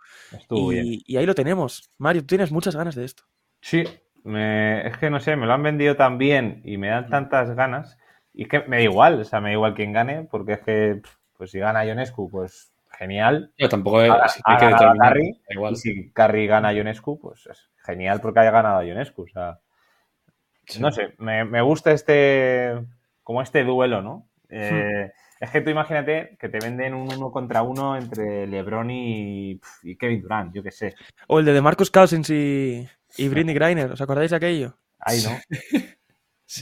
[0.50, 1.90] Y, ahí lo tenemos.
[1.96, 3.22] Mario, tú tienes muchas ganas de esto.
[3.62, 7.10] Sí, es que no sé, me lo han vendido tan bien y me dan mm.
[7.10, 7.96] tantas ganas.
[8.34, 10.60] Y es que me da igual, o sea, me da igual quién gane, porque es
[10.60, 11.00] que,
[11.38, 13.52] pues si gana Ionescu, pues genial.
[13.56, 15.72] Yo tampoco hay que igual.
[15.72, 19.22] Y si Carry gana a Ionescu, pues es genial porque haya ganado a Ionescu.
[19.22, 19.58] O sea,
[20.80, 22.74] no sé, me, me, gusta este,
[23.22, 24.28] como este duelo, ¿no?
[24.48, 24.54] Hmm.
[24.56, 29.60] Eh, es que tú imagínate que te venden un uno contra uno entre LeBron y,
[29.98, 30.94] Kevin Durant, yo qué sé.
[31.28, 34.76] O el de Marcus Cousins y, y Britney Griner, ¿os acordáis de aquello?
[34.98, 35.38] Ahí no.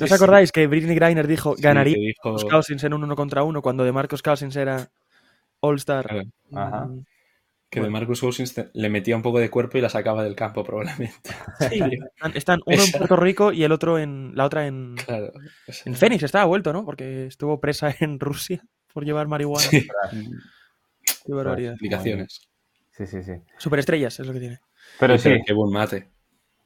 [0.01, 2.37] ¿No os acordáis que Britney Griner dijo ganaría dijo...
[2.49, 4.89] Cousins en un uno contra uno cuando de Marcus Cousins era
[5.65, 6.27] All-Star?
[6.53, 6.87] Ajá.
[6.87, 7.05] Mm,
[7.75, 10.63] que de Marcus Cousins le metía un poco de cuerpo y la sacaba del campo
[10.63, 11.31] probablemente.
[11.69, 11.81] Sí,
[12.35, 15.33] están, uno en Puerto Rico y el otro en la otra en claro,
[15.85, 16.85] en Phoenix estaba vuelto, ¿no?
[16.85, 19.67] Porque estuvo presa en Rusia por llevar marihuana.
[19.67, 19.89] Sí.
[21.27, 21.73] Qué barbaridad.
[21.73, 22.49] Explicaciones.
[22.93, 23.33] Sí, sí, sí.
[23.59, 24.61] Superestrellas es lo que tiene.
[25.01, 25.33] Pero sí.
[25.45, 26.11] Qué buen mate.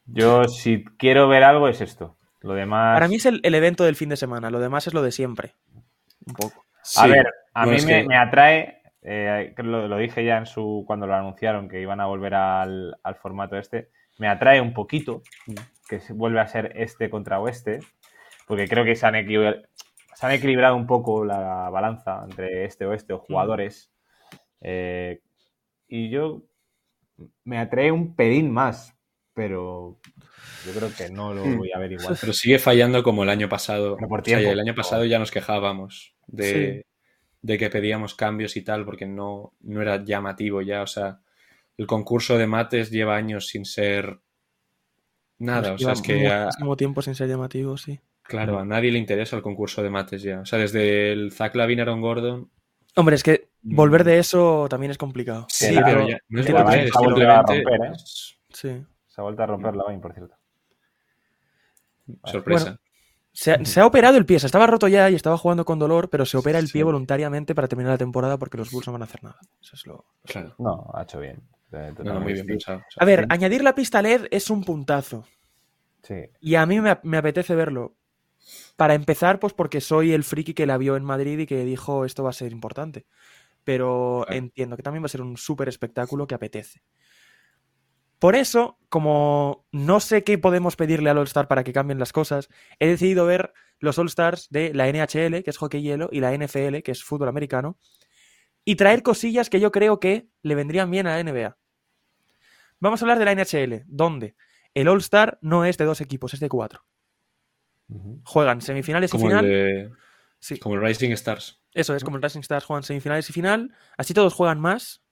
[0.04, 2.18] Yo si quiero ver algo es esto.
[2.40, 2.96] Lo demás.
[2.96, 4.50] Para mí es el, evento del fin de semana.
[4.50, 5.54] Lo demás es lo de siempre.
[6.26, 6.64] Un poco.
[6.96, 11.68] a ver, a mí me atrae eh, lo, dije ya en su cuando lo anunciaron
[11.68, 15.22] que iban a volver al, formato este, me atrae un poquito
[15.88, 17.80] que vuelve a ser este contra oeste,
[18.46, 23.90] porque creo que se han, equilibrado, un poco la balanza entre este oeste o jugadores.
[24.60, 25.20] Eh,
[25.86, 26.42] y yo
[27.44, 28.94] me atrae un pedín más,
[29.32, 29.98] pero
[30.66, 31.56] yo creo que no lo hmm.
[31.56, 32.16] voy a ver igual.
[32.20, 33.96] Pero sigue fallando como el año pasado.
[34.26, 36.84] el año pasado ya nos quejábamos de,
[37.42, 40.82] de que pedíamos cambios y tal, porque no, no era llamativo ya.
[40.82, 41.20] O sea,
[41.76, 44.20] el concurso de mates lleva años sin ser
[45.38, 45.72] nada.
[45.72, 46.28] o sea, es que.
[46.28, 48.00] Muchísimo tiempo sin ser llamativo, sí.
[48.22, 50.40] Claro, a nadie le interesa el concurso de mates ya.
[50.40, 52.50] O sea, desde el Zach Lavin Aaron Gordon.
[52.94, 55.46] Hombre, es que volver de eso también es complicado.
[55.48, 57.62] Sí, pero ya, no es volver, es simplemente.
[57.62, 57.92] Romper, ¿eh?
[58.50, 58.84] Sí.
[59.06, 60.34] Se ha vuelto a romper la vaina, por cierto.
[62.24, 62.78] Sorpresa.
[63.32, 66.26] Se ha, operado el pie, se estaba roto ya y estaba jugando con dolor, pero
[66.26, 69.04] se opera el pie voluntariamente para terminar la temporada porque los Bulls no van a
[69.04, 69.38] hacer nada.
[69.62, 70.06] Eso es lo.
[70.58, 71.40] No, ha hecho bien.
[71.70, 72.82] muy bien pensado.
[72.96, 75.24] A ver, añadir la pista LED es un puntazo.
[76.02, 76.24] Sí.
[76.40, 77.94] Y a mí me, apetece verlo.
[78.76, 82.04] Para empezar, pues porque soy el friki que la vio en Madrid y que dijo
[82.04, 83.06] esto va a ser importante.
[83.62, 86.82] Pero entiendo que también va a ser un súper espectáculo que apetece.
[88.18, 92.48] Por eso, como no sé qué podemos pedirle al All-Star para que cambien las cosas,
[92.78, 96.78] he decidido ver los All-Stars de la NHL, que es hockey hielo, y la NFL,
[96.82, 97.78] que es fútbol americano,
[98.64, 101.56] y traer cosillas que yo creo que le vendrían bien a la NBA.
[102.80, 104.36] Vamos a hablar de la NHL, donde
[104.74, 106.84] el All-Star no es de dos equipos, es de cuatro.
[108.24, 109.96] Juegan semifinales y final.
[110.60, 111.62] Como el Rising Stars.
[111.72, 113.74] Eso es, como el Rising Stars juegan semifinales y final.
[113.96, 115.02] Así todos juegan más,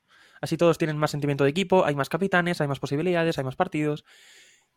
[0.40, 3.56] Así todos tienen más sentimiento de equipo, hay más capitanes, hay más posibilidades, hay más
[3.56, 4.04] partidos.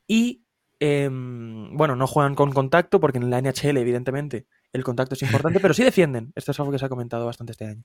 [0.07, 0.45] Y,
[0.79, 5.59] em, bueno, no juegan con contacto porque en la NHL, evidentemente, el contacto es importante,
[5.59, 6.31] pero sí defienden.
[6.35, 7.83] Esto es algo que se ha comentado bastante este año.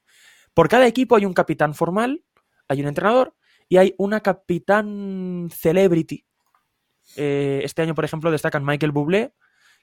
[0.54, 2.24] Por cada equipo hay un capitán formal,
[2.68, 3.34] hay un entrenador
[3.68, 6.24] y hay una capitán celebrity.
[7.16, 9.34] Eh, este año, por ejemplo, destacan Michael Bublé,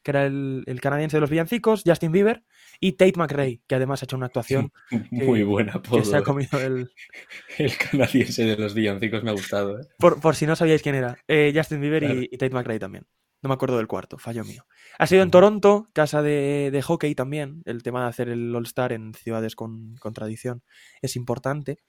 [0.04, 2.44] que era el, canadiense de los villancicos, Justin Bieber
[2.80, 4.72] y Tate McRae, que además ha hecho una actuación
[5.12, 5.82] muy buena.
[5.82, 6.92] Que se ha comido el...
[7.58, 9.80] el canadiense de los villancicos me ha gustado.
[9.80, 9.88] ¿eh?
[9.98, 13.06] Por, si no sabíais quién era, eh, Justin Bieber y, Tate McRae también.
[13.44, 14.66] No me acuerdo del cuarto, fallo mío.
[15.00, 17.64] Ha sido en Toronto, casa de, hockey también.
[17.66, 20.62] El tema de hacer el All-Star en ciudades con, con tradición
[21.02, 21.80] es importante.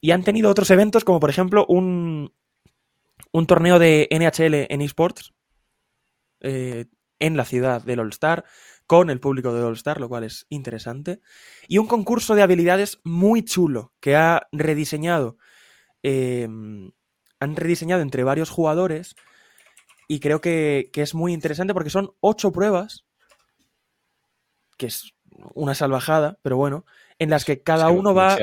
[0.00, 2.32] Y han tenido otros eventos, como por ejemplo un,
[3.30, 5.32] un torneo de NHL en esports.
[6.40, 6.86] Eh,
[7.22, 8.44] en la ciudad del All-Star,
[8.88, 11.20] con el público del All-Star, lo cual es interesante.
[11.68, 15.38] Y un concurso de habilidades muy chulo que ha rediseñado.
[16.02, 16.90] Em,
[17.38, 19.14] han rediseñado entre varios jugadores.
[20.08, 23.04] Y creo que, que es muy interesante porque son ocho pruebas.
[24.76, 25.14] Que es
[25.54, 26.84] una salvajada, pero bueno.
[27.20, 28.36] En las que cada uno va.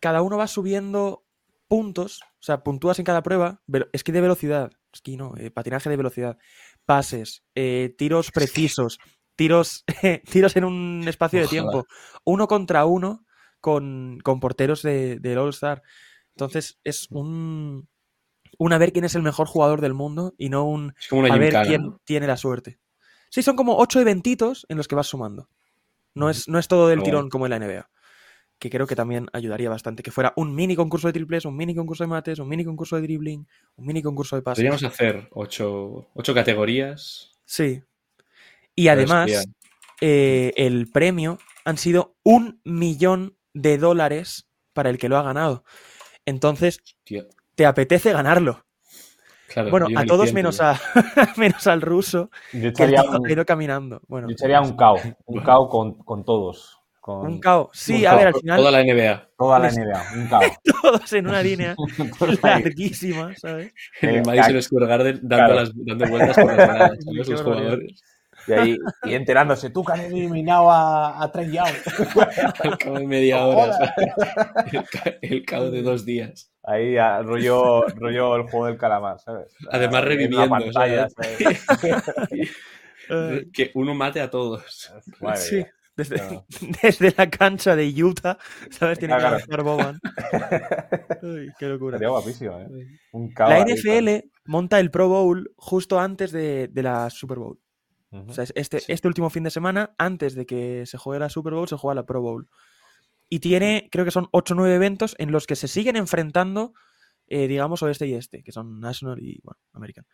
[0.00, 1.26] Cada uno va subiendo
[1.68, 2.22] puntos.
[2.22, 3.60] O sea, puntúas en cada prueba.
[3.92, 4.72] Esquí de velocidad.
[4.94, 6.38] Esquí no, eh, patinaje de velocidad.
[6.88, 7.44] Pases.
[7.54, 8.98] Eh, tiros precisos
[9.38, 9.84] tiros,
[10.30, 11.86] tiros en un espacio de tiempo,
[12.24, 13.24] uno contra uno
[13.60, 15.82] con, porteros del de All-Star.
[16.34, 17.88] Entonces es un,
[18.58, 20.92] un a ver quién es el mejor jugador del mundo y no un
[21.30, 22.80] a ver quién tiene la suerte.
[23.30, 25.48] Sí, son como ocho eventitos en los que vas sumando.
[26.14, 27.88] No es, no es todo del tirón como en la NBA.
[28.58, 30.02] Que creo que también ayudaría bastante.
[30.02, 32.96] Que fuera un mini concurso de triples, un mini concurso de mates, un mini concurso
[32.96, 34.58] de dribbling, un mini concurso de pases.
[34.58, 37.38] Podríamos hacer ocho, ocho categorías.
[37.44, 37.82] Sí.
[38.74, 39.48] Y además,
[40.00, 45.64] eh, el premio han sido un millón de dólares para el que lo ha ganado.
[46.24, 46.80] Entonces,
[47.54, 48.64] te apetece ganarlo.
[49.70, 50.78] bueno, a todos menos, a,
[51.36, 54.00] menos al ruso, yo que ha ido caminando.
[54.06, 56.77] Bueno, yo echaría un cao, un cao con, todos.
[57.16, 57.70] Un cao.
[57.72, 58.58] Sí, a ver, al final.
[58.58, 59.28] Toda la NBA.
[59.38, 60.40] Toda la NBA, un cao.
[60.82, 61.74] todos en una línea
[62.42, 63.72] larguísima, ¿sabes?
[64.02, 68.02] El Madison Square Garden dando, las, dando vueltas por las gradas, los jugadores.
[68.46, 71.74] Y ahí y enterándose, tú que has eliminado a, a Trey Young.
[72.60, 73.94] Al cabo de media hora.
[75.20, 76.50] El, cabo de dos días.
[76.62, 79.54] Ahí rollo, rollo el juego del calamar, ¿sabes?
[79.70, 80.48] Además reviviendo.
[80.48, 81.08] Pantalla,
[83.52, 84.92] que uno mate a todos.
[85.36, 85.64] sí.
[85.98, 86.44] Desde,
[86.82, 88.38] desde, la cancha de Utah,
[88.70, 88.98] ¿sabes?
[88.98, 90.00] Tiene que Boban.
[91.22, 91.98] Uy, qué locura.
[91.98, 92.68] Sería guapísimo, ¿eh?
[93.12, 97.58] Un la NFL monta el Pro Bowl justo antes de, de la Super Bowl
[98.54, 101.76] este, este último fin de semana, antes de que se juegue la Super Bowl, se
[101.76, 102.48] juega la Pro Bowl.
[103.28, 106.72] Y tiene, creo que son 8 o 9 eventos en los que se siguen enfrentando,
[107.26, 110.06] eh, digamos, oeste y este, que son National y, bueno, American.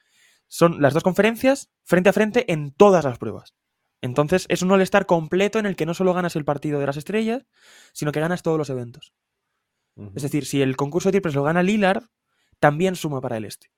[0.48, 3.54] Son las dos conferencias frente a frente en todas las pruebas.
[4.04, 6.96] Entonces es un All-Star completo en el que no solo ganas el partido de las
[6.96, 7.46] estrellas,
[7.92, 9.14] sino que ganas todos los eventos.
[10.14, 12.02] Es decir, si el concurso de triples lo gana Lillard,
[12.58, 13.70] también suma para el este.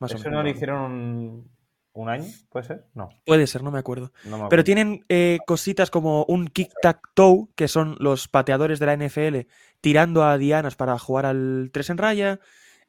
[0.00, 1.48] Eso no le hicieron
[1.94, 2.24] ¿Un año?
[2.48, 2.86] ¿Puede ser?
[2.92, 3.08] No.
[3.24, 4.12] Puede ser, no me acuerdo.
[4.50, 9.48] Pero tienen eh, cositas como un kick-tack-toe, que son los pateadores de la NFL
[9.80, 12.40] tirando a dianas para jugar al 3 en raya.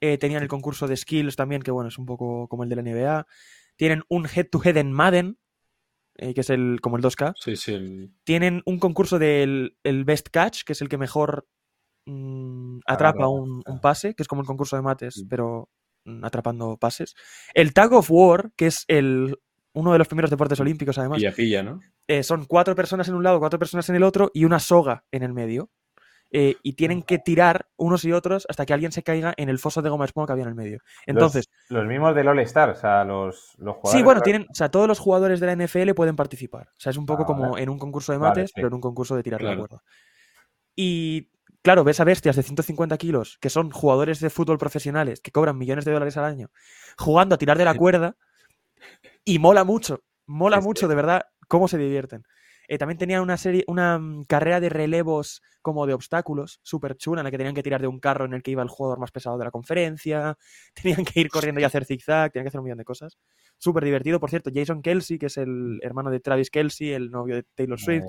[0.02, 2.76] Eh, tenían el concurso de skills también, que bueno, es un poco como el de
[2.78, 3.28] la NBA.
[3.76, 5.38] Tienen un head-to-head en Madden,
[6.18, 7.34] eh, que es el como el 2K.
[7.38, 8.12] Sí, sí.
[8.24, 11.48] Tienen un concurso del best catch, que es el que mejor
[12.06, 15.70] mm, atrapa un, un, pase, que es como el concurso de mates, pero
[16.06, 17.16] Mm, atrapando pases.
[17.54, 19.40] El Tag of War, que es el,
[19.74, 21.18] uno de los primeros deportes olímpicos, además.
[21.18, 21.82] Pilla, pilla, ¿no?
[22.08, 25.04] Eh, son cuatro personas en un lado, cuatro personas en el otro y una soga
[25.12, 25.72] en el medio.
[26.32, 29.58] Eh, y tienen que tirar unos y otros hasta que alguien se caiga en el
[29.58, 30.80] foso de goma espuma que había en el medio.
[31.06, 31.50] Entonces.
[31.70, 33.92] Los, mismos del All-Star, o sea, los, jugadores.
[33.92, 36.68] Sí, bueno, tienen, o sea, todos los jugadores de la NFL pueden participar.
[36.70, 38.82] O sea, es un poco ah, como en un concurso de mates, pero en un
[38.82, 39.82] concurso de tirar la cuerda.
[40.76, 41.30] Y
[41.66, 45.58] Claro, ves a bestias de 150 kilos, que son jugadores de fútbol profesionales, que cobran
[45.58, 46.52] millones de dólares al año,
[46.96, 48.16] jugando a tirar de la cuerda,
[49.24, 52.24] y mola mucho, mola mucho, de verdad, cómo se divierten.
[52.68, 57.22] Eh, también tenían una serie, una mm, carrera de relevos como de obstáculos, súper chula,
[57.22, 59.00] en la que tenían que tirar de un carro en el que iba el jugador
[59.00, 60.38] más pesado de la conferencia,
[60.74, 63.18] tenían que ir corriendo y hacer zigzag, tenían que hacer un millón de cosas.
[63.58, 67.36] Súper divertido, por cierto, Jason Kelsey, que es el hermano de Travis Kelsey, el novio
[67.36, 68.06] de Taylor Swift.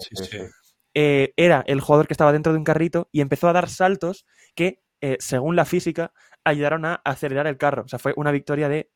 [0.98, 4.24] Eh, era el jugador que estaba dentro de un carrito y empezó a dar saltos
[4.54, 7.82] que, eh, según la física, ayudaron a acelerar el carro.
[7.84, 8.90] O sea, fue una victoria de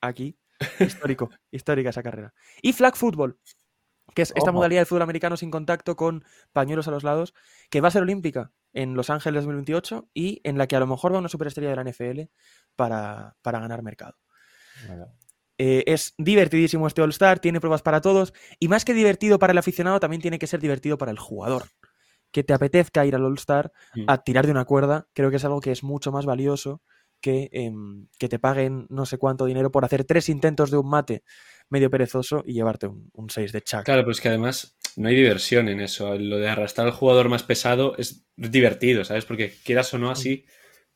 [0.00, 0.38] aquí,
[0.80, 2.32] histórico, histórica esa carrera.
[2.62, 3.38] Y flag football,
[4.14, 7.34] que es esta modalidad de fútbol americano sin contacto con pañuelos a los lados,
[7.70, 10.86] que va a ser olímpica en Los Ángeles 2028 y en la que a lo
[10.86, 12.20] mejor va una superestrella de la NFL
[12.76, 14.16] para, ganar mercado.
[15.58, 19.58] Eh, es divertidísimo este All-Star, tiene pruebas para todos y más que divertido para el
[19.58, 21.64] aficionado, también tiene que ser divertido para el jugador.
[22.30, 24.04] Que te apetezca ir al All-Star mm.
[24.08, 26.82] a tirar de una cuerda, creo que es algo que es mucho más valioso
[27.22, 30.90] que, em, que te paguen no sé cuánto dinero por hacer tres intentos de un
[30.90, 31.22] mate
[31.70, 33.84] medio perezoso y llevarte un 6 de chac.
[33.84, 36.14] Claro, pues que además no hay diversión en eso.
[36.18, 39.24] Lo de arrastrar al jugador más pesado es divertido, ¿sabes?
[39.24, 40.44] Porque quieras o no así,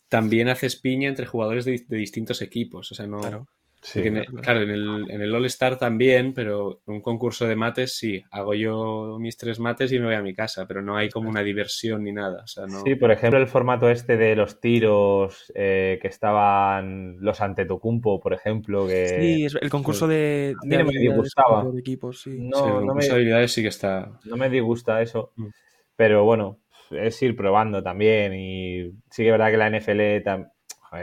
[0.08, 2.92] también haces piña entre jugadores de, distintos equipos.
[2.92, 3.20] O sea, no.
[3.20, 3.48] Claro,
[3.94, 8.22] en el, en el All-Star también, pero un concurso de mates sí.
[8.31, 11.29] Hago yo mis tres mates y me voy a mi casa, pero no hay como
[11.29, 12.44] una diversión ni nada.
[12.46, 18.32] Sí, por ejemplo, el formato este de los tiros eh, que estaban los Antetokounmpo, por
[18.32, 18.87] ejemplo.
[18.87, 19.09] Que...
[19.09, 21.64] Sí, el concurso de, de, me disgustaba.
[21.70, 22.37] De equipos, sí.
[22.39, 24.18] No, no me, habilidades sí que está.
[24.24, 25.47] No me disgusta eso, mm.
[25.95, 26.61] pero bueno,
[26.91, 30.22] es ir probando también y sí que es verdad que la NFL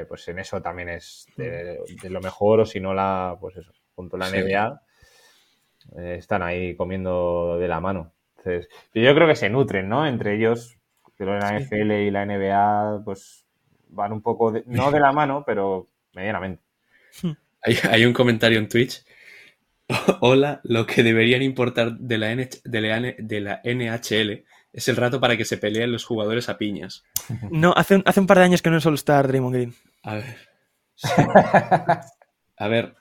[0.07, 1.79] pues en eso también es de,
[2.09, 4.81] lo mejor, o si no la, pues eso, junto a la NBA,
[5.97, 8.13] eh, están ahí comiendo de la mano.
[8.37, 10.05] Entonces, yo creo que se nutren, ¿no?
[10.05, 10.77] Entre ellos,
[11.17, 13.45] pero la NFL y la NBA, pues
[13.89, 16.63] van un poco, no de la mano, pero medianamente.
[17.61, 19.05] Hay, un comentario en Twitch.
[20.21, 25.21] Hola, lo que deberían importar de la, de la, de la NHL es el rato
[25.21, 27.05] para que se peleen los jugadores a piñas.
[27.51, 29.73] No, hace un, hace un par de años que no es All-Star Draymond Green.
[30.03, 30.37] A ver.
[32.57, 32.95] a ver.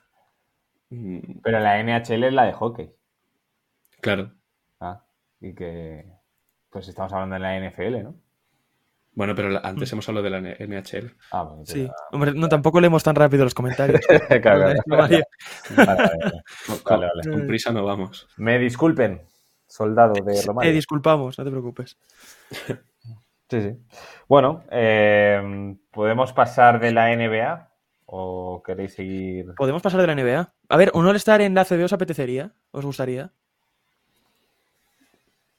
[0.89, 1.39] Mm.
[1.43, 2.91] Pero la NHL es la de hockey.
[4.01, 4.31] Claro.
[4.79, 5.03] Ah,
[5.39, 6.05] y que.
[6.69, 8.15] Pues estamos hablando de la NFL, ¿no?
[9.15, 11.15] Bueno, pero antes hemos hablado de la NHL.
[11.31, 11.87] Ah, bueno, sí.
[12.11, 14.01] Hombre, no, tampoco leemos tan rápido los comentarios.
[14.41, 15.23] claro, vale,
[16.83, 18.27] Con prisa no vamos.
[18.37, 19.21] Me disculpen
[19.67, 20.71] soldado de Romario.
[20.71, 21.97] Te disculpamos, no te preocupes.
[23.49, 23.77] Sí, sí.
[24.27, 27.69] Bueno, eh, ¿podemos pasar de la NBA
[28.05, 29.53] o queréis seguir?
[29.55, 30.53] Podemos pasar de la NBA.
[30.69, 32.51] A ver, ¿un estar en la CB os apetecería?
[32.71, 33.31] ¿Os gustaría?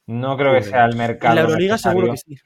[0.07, 1.32] No creo que sea el mercado.
[1.32, 2.37] En la Euroliga seguro que sí.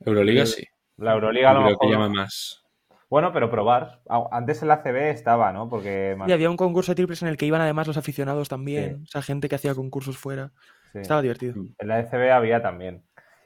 [0.00, 0.64] Euroliga sí.
[0.96, 1.78] La Euroliga a lo mejor.
[1.80, 2.64] que llama más.
[3.08, 4.02] Bueno, pero probar.
[4.30, 5.68] Antes en la CB estaba, ¿no?
[5.68, 6.16] Porque...
[6.28, 9.02] Y había un concurso de triples en el que iban además los aficionados también.
[9.02, 10.52] O sea, gente que hacía concursos fuera.
[10.94, 11.54] Estaba divertido.
[11.78, 13.02] En la CB había también.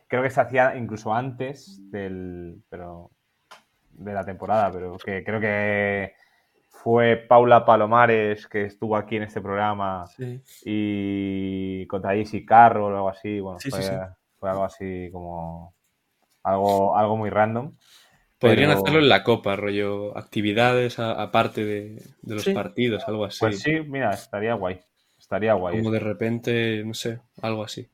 [0.06, 2.62] Creo que se hacía incluso antes del...
[2.68, 3.10] Pero...
[3.90, 6.14] De la temporada, pero que creo que
[6.68, 10.04] fue Paula Palomares que estuvo aquí en este programa
[10.64, 13.38] y contra Easy Carro o algo así.
[13.38, 13.80] Bueno, fue,
[14.36, 15.74] fue algo así como
[16.42, 17.72] algo, algo muy random.
[18.38, 23.38] Podrían hacerlo en la Copa, rollo actividades aparte de, los partidos, algo así.
[23.40, 24.80] Pues sí, mira, estaría guay.
[25.18, 25.78] Estaría guay.
[25.78, 27.88] Como de repente, no sé, algo así.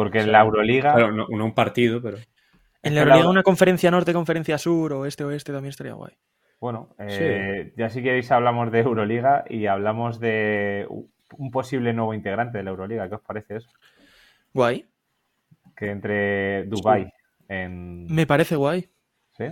[0.00, 0.94] Porque en la Euroliga.
[0.94, 2.16] Claro, no, un partido, pero.
[2.82, 6.14] En la Euroliga, una conferencia norte, conferencia sur, o este, oeste, también estaría guay.
[6.58, 10.86] Bueno, eh, ya si queréis hablamos de Euroliga y hablamos de
[11.36, 13.10] un posible nuevo integrante de la Euroliga.
[13.10, 13.68] ¿Qué os parece eso?
[14.54, 14.86] Guay.
[15.76, 17.12] Que entre Dubai
[17.46, 18.06] en.
[18.06, 18.88] Me parece guay.
[19.36, 19.44] ¿Sí?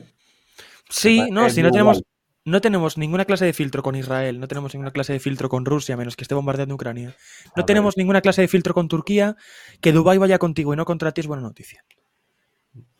[0.89, 2.03] Sí, no, si no tenemos,
[2.49, 5.65] no tenemos ninguna clase de filtro con Israel, no tenemos ninguna clase de filtro con
[5.65, 7.15] Rusia, menos que esté bombardeando Ucrania.
[7.57, 9.37] No tenemos ninguna clase de filtro con Turquía.
[9.81, 11.85] Que Dubái vaya contigo y no contra ti es buena noticia.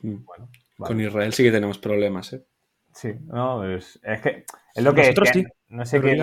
[0.01, 0.25] Mm.
[0.25, 2.45] Bueno, Con Israel sí que tenemos problemas, ¿eh?
[2.93, 4.45] Sí, no, es, que
[4.75, 6.17] es lo que, Nosotros sí, no sé qué.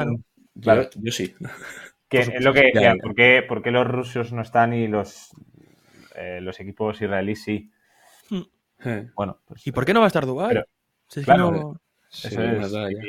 [0.62, 1.34] Claro, yo, sí.
[2.10, 2.96] Que es lo que decía,
[3.48, 5.32] ¿por qué, los rusos no están y los,
[6.16, 7.72] eh, los equipos israelíes sí?
[8.30, 8.42] Mm.
[8.86, 9.10] Eh.
[9.16, 10.64] Bueno, pues, ¿Y por qué no va a estar Dubái?
[11.24, 11.80] claro,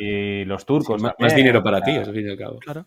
[0.01, 1.01] y los turcos.
[1.01, 2.59] más, dinero para ti, al fin y al cabo.
[2.59, 2.87] Claro.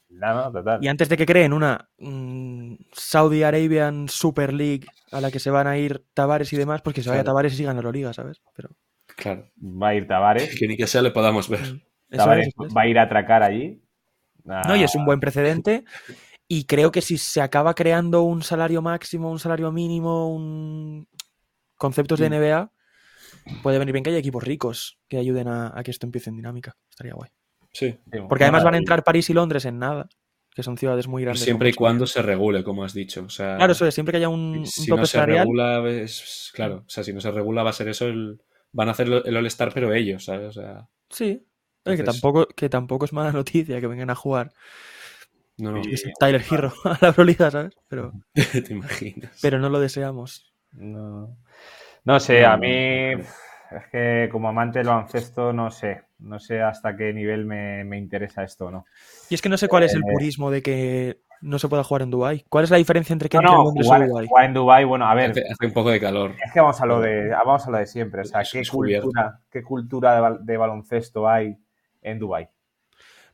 [0.81, 5.49] Y antes de que creen una mm, Saudi Arabian Super League a la que se
[5.49, 8.13] van a ir Tavares y demás, pues que se vaya Tavares y sigan la Euroliga,
[8.13, 8.41] ¿sabes?
[8.55, 8.69] Pero...
[9.15, 9.49] Claro.
[9.61, 10.57] Va a ir Tavares.
[10.57, 11.61] Que ni que sea le podamos ver.
[11.61, 13.81] Mm, Tavares va a ir a atracar allí.
[14.43, 15.83] No, y es un buen precedente.
[16.47, 21.07] Y creo que si se acaba creando un salario máximo, un salario mínimo, un
[21.75, 22.33] conceptos de mm.
[22.33, 22.71] NBA,
[23.63, 26.75] puede venir bien que haya equipos ricos que ayuden a, que esto empiece en dinámica.
[26.89, 27.29] Estaría guay.
[27.71, 27.97] Sí.
[28.27, 30.09] Porque además van a entrar París y Londres en nada,
[30.55, 31.43] que son ciudades muy grandes.
[31.43, 33.27] Siempre y cuando se regule, como has dicho.
[33.35, 35.83] claro, eso es, siempre que haya un, si no se regula,
[36.53, 38.07] claro, o sea, si no se regula va a ser eso,
[38.71, 40.47] van a hacer el All-Star, pero ellos, ¿sabes?
[40.47, 41.45] O sea, sí,
[41.83, 44.51] que, tampoco, que tampoco es mala noticia que vengan a jugar.
[45.57, 45.81] No, no.
[46.19, 47.75] Tyler Hero a la Proliga, ¿sabes?
[47.87, 49.37] Pero, Te imaginas.
[49.41, 50.53] Pero no lo deseamos.
[50.71, 51.37] No.
[52.05, 53.11] No sé, a mí
[53.71, 58.43] es que como amante del baloncesto no sé, no sé hasta qué nivel me, interesa
[58.43, 58.85] esto no.
[59.29, 61.83] Y es que no sé cuál es el eh, purismo de que no se pueda
[61.83, 62.45] jugar en Dubai.
[62.49, 65.31] ¿Cuál es la diferencia entre que no, no, jugar, en Dubai, bueno, a ver.
[65.31, 66.35] Hace, un poco de calor.
[66.43, 68.21] Es que vamos a lo de, vamos a lo de siempre.
[68.21, 71.57] O sea, ¿qué cultura, ¿qué cultura de, baloncesto hay
[72.01, 72.49] en Dubai?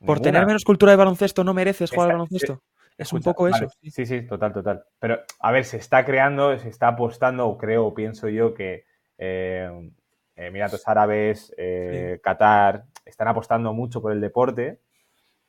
[0.05, 2.61] Por tener menos cultura de baloncesto no mereces jugar al baloncesto.
[2.98, 3.68] Es un poco eso.
[3.82, 4.86] Sí, sí, total, total.
[5.00, 8.86] Pero, a ver, se está creando, se está apostando, o creo, pienso yo, que
[9.18, 9.91] eh,
[10.36, 14.80] Emiratos Árabes, eh, Qatar, están apostando mucho por el deporte.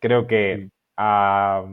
[0.00, 1.64] Creo que a,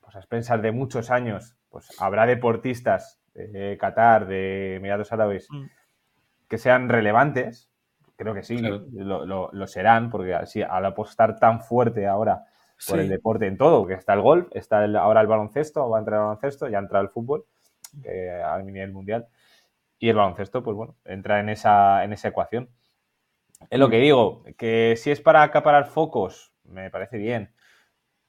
[0.00, 5.64] pues a expensas de muchos años, pues habrá deportistas de Qatar, de Emiratos Árabes, mm.
[6.48, 7.68] que sean relevantes.
[8.16, 12.44] creo que sí, lo, serán, porque así, al apostar tan fuerte ahora
[12.86, 16.00] por el deporte en todo, que está el golf, está ahora el baloncesto, va a
[16.00, 17.44] entrar el baloncesto, ya entra el fútbol
[18.04, 19.26] eh, a nivel mundial,
[19.98, 22.68] y el baloncesto, pues bueno, entra en esa, en esa ecuación.
[23.70, 27.52] Es lo que digo, que si es para acaparar focos, me parece bien,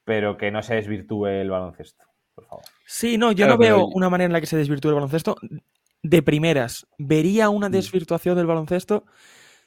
[0.04, 2.04] pero que no se desvirtúe el baloncesto,
[2.36, 2.66] por favor.
[2.86, 5.38] Sí, no, yo no veo una manera en la que se desvirtúe el baloncesto
[6.04, 6.86] de primeras.
[6.98, 7.72] Vería una mm.
[7.72, 9.06] desvirtuación del baloncesto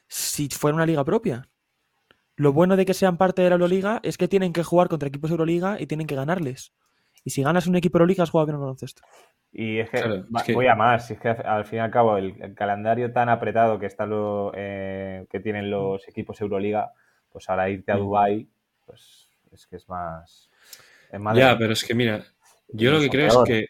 [0.07, 1.49] si fuera una liga propia.
[2.37, 5.09] Lo bueno de que sean parte de la Euroliga es que tienen que jugar contra
[5.09, 6.71] equipos Euroliga y tienen que ganarles.
[7.23, 9.01] Y si ganas un equipo Euroliga, has jugado bien el baloncesto.
[9.51, 13.11] Y es que, voy a más, es que al fin y al cabo el, calendario
[13.11, 16.91] tan apretado que está lo, eh, que tienen los equipos Euroliga,
[17.31, 17.99] pues ahora irte a mm.
[17.99, 18.47] Dubai,
[18.85, 20.47] pues es que es más,
[21.33, 22.23] ya, pero es que mira,
[22.67, 23.65] yo lo que creo es que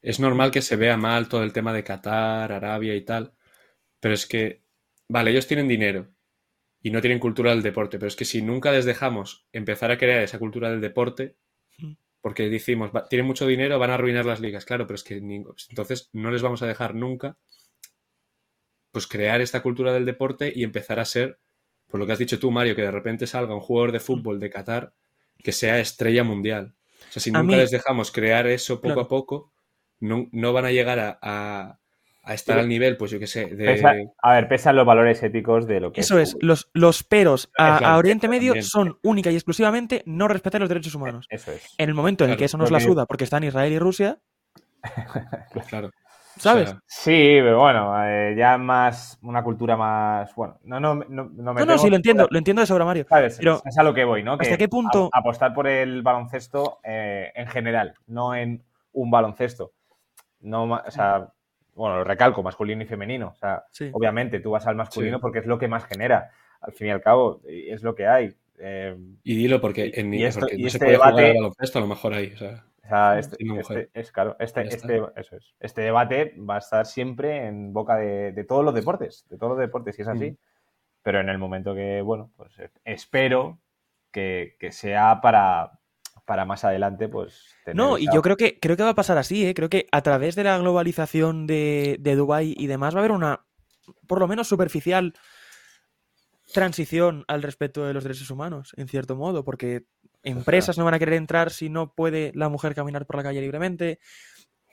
[0.00, 3.32] es normal que se vea mal todo el tema de Qatar, Arabia y tal,
[4.00, 4.62] pero es que,
[5.08, 6.08] vale, ellos tienen dinero
[6.82, 9.98] y no tienen cultura del deporte, pero es que si nunca les dejamos empezar a
[9.98, 11.36] crear esa cultura del deporte,
[12.20, 16.10] porque decimos, tienen mucho dinero, van a arruinar las ligas, claro, pero es que entonces
[16.12, 17.36] no les vamos a dejar nunca
[18.92, 21.38] pues crear esta cultura del deporte y empezar a ser,
[21.88, 24.38] por lo que has dicho tú, Mario, que de repente salga un jugador de fútbol
[24.38, 24.92] de Qatar
[25.42, 26.74] que sea estrella mundial.
[27.08, 29.52] O sea, si nunca les dejamos crear eso poco a poco,
[30.00, 31.80] no, van a llegar a,
[32.28, 33.46] estar al nivel, pues yo qué sé.
[33.46, 34.10] De...
[34.22, 37.96] a ver, pesan los valores éticos de lo que Eso es, los, los peros a,
[37.96, 41.26] Oriente Medio son única y exclusivamente no respetar los derechos humanos.
[41.30, 41.74] Eso es.
[41.78, 44.18] En el momento en el que eso nos la suda porque están Israel y Rusia.
[45.68, 45.90] claro.
[46.36, 46.74] ¿Sabes?
[46.86, 50.34] sí, pero bueno, eh, ya más una cultura más.
[50.34, 51.60] Bueno, no, no, no, no me.
[51.60, 53.06] No, no, sí, lo entiendo, lo entiendo de sobra, Mario.
[53.08, 53.26] Pero
[53.64, 54.34] es a lo que voy, ¿no?
[54.34, 55.10] ¿Hasta qué punto?
[55.12, 59.72] apostar por el baloncesto eh, en general, no en un baloncesto.
[60.40, 61.28] No, o sea,
[61.74, 63.28] bueno, lo recalco, masculino y femenino.
[63.28, 66.30] O sea, obviamente tú vas al masculino porque es lo que más genera.
[66.60, 68.34] Al fin y al cabo, es lo que hay.
[68.58, 71.78] Eh, y dilo porque, en, y esto, no se este puede debate, jugar al baloncesto,
[71.78, 72.32] a lo mejor hay.
[72.32, 72.64] O sea.
[72.84, 75.54] O sea, este, este es claro, este, este, eso es.
[75.60, 79.58] este debate va a estar siempre en boca de, todos los deportes, de todos los
[79.58, 80.32] deportes, si es así.
[80.32, 80.36] Mm.
[81.02, 82.52] Pero en el momento que, bueno, pues
[82.84, 83.60] espero
[84.10, 85.80] que, sea para,
[86.24, 87.54] para más adelante, pues.
[87.74, 89.54] no, y yo creo que creo que va a pasar así, ¿eh?
[89.54, 93.12] Creo que a través de la globalización de, de Dubai y demás va a haber
[93.12, 93.44] una,
[94.06, 95.14] por lo menos superficial,
[96.52, 99.86] transición al respecto de los derechos humanos, en cierto modo, porque
[100.22, 103.40] Empresas no van a querer entrar si no puede la mujer caminar por la calle
[103.40, 103.98] libremente.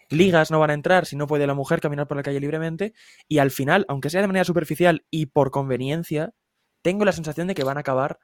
[0.09, 2.93] Ligas no van a entrar si no puede la mujer caminar por la calle libremente.
[3.27, 6.33] Y al final, aunque sea de manera superficial y por conveniencia,
[6.81, 8.19] tengo la sensación de que van a acabar,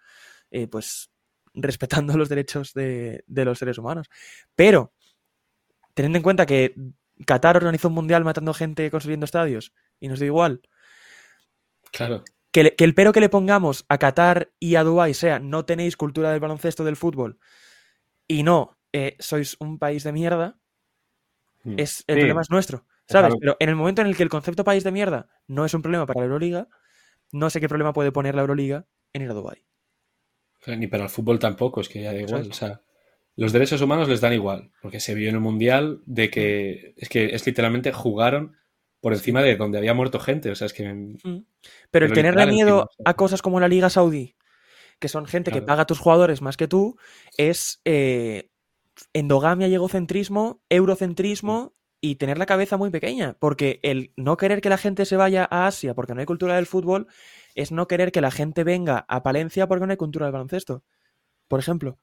[0.51, 1.11] eh, pues,
[1.55, 4.09] respetando los derechos de, los seres humanos.
[4.55, 4.93] Pero,
[5.93, 6.75] teniendo en cuenta que
[7.25, 10.61] Qatar organizó un mundial matando gente construyendo estadios y nos da igual.
[11.91, 12.23] Claro
[12.55, 16.31] que, el pero que le pongamos a Qatar y a Dubái sea no tenéis cultura
[16.31, 17.37] del baloncesto del fútbol
[18.29, 20.57] y no eh, sois un país de mierda,
[21.63, 21.73] hmm.
[21.77, 22.85] es, el problema es nuestro.
[23.07, 23.35] ¿Sabes?
[23.39, 25.81] Pero en el momento en el que el concepto país de mierda no es un
[25.81, 26.69] problema para la Euroliga,
[27.31, 29.63] no sé qué problema puede poner la Euroliga en ir a Dubái.
[30.67, 32.47] Ni para el fútbol tampoco, es que ya da igual.
[32.49, 32.81] O sea,
[33.35, 37.09] los derechos humanos les dan igual, porque se vio en el Mundial de que es
[37.09, 38.55] que es literalmente jugaron
[39.01, 40.49] por encima de donde había muerto gente.
[40.49, 40.91] O sea, es que.
[40.91, 41.45] Mm.
[41.91, 44.35] Pero el tenerle miedo a cosas como la Liga Saudí,
[44.99, 46.97] que son gente que paga a tus jugadores más que tú,
[47.37, 48.49] es eh,
[49.13, 53.35] endogamia y egocentrismo, eurocentrismo y tener la cabeza muy pequeña.
[53.39, 56.55] Porque el no querer que la gente se vaya a Asia porque no hay cultura
[56.55, 57.07] del fútbol
[57.55, 60.83] es no querer que la gente venga a Palencia porque no hay cultura del baloncesto.
[61.47, 61.97] Por ejemplo.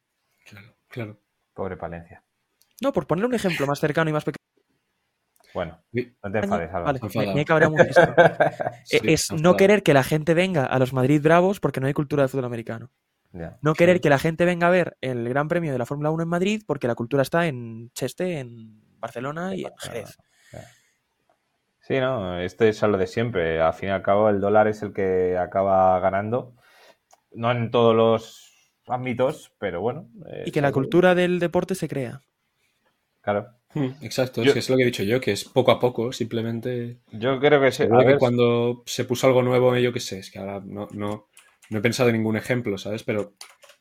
[0.44, 1.20] Claro, claro.
[1.54, 2.24] Pobre Palencia.
[2.82, 4.38] No, por poner un ejemplo más cercano y más pequeño.
[5.54, 6.98] Bueno, no te enfades, Vale,
[9.02, 12.22] es no querer que la gente venga a los Madrid Bravos porque no hay cultura
[12.22, 12.90] de fútbol americano.
[13.60, 16.22] no querer que la gente venga a ver el Gran Premio de la Fórmula 1
[16.22, 20.16] en Madrid porque la cultura está en Cheste, en Barcelona y en Jerez.
[21.92, 23.60] Sí, no, esto es lo de siempre.
[23.60, 26.56] Al fin y al cabo, el dólar es el que acaba ganando.
[27.32, 30.08] No en todos los ámbitos, pero bueno.
[30.46, 32.22] Y que la cultura del deporte se crea.
[33.20, 33.48] Claro.
[33.74, 36.12] Hmm, exacto, es que es lo que he dicho yo, que es poco a poco,
[36.12, 37.00] simplemente.
[37.10, 37.84] Yo creo que sí.
[37.84, 41.28] que cuando se puso algo nuevo, yo qué sé, es que ahora no, no,
[41.68, 43.02] no, he pensado en ningún ejemplo, ¿sabes?
[43.02, 43.34] Pero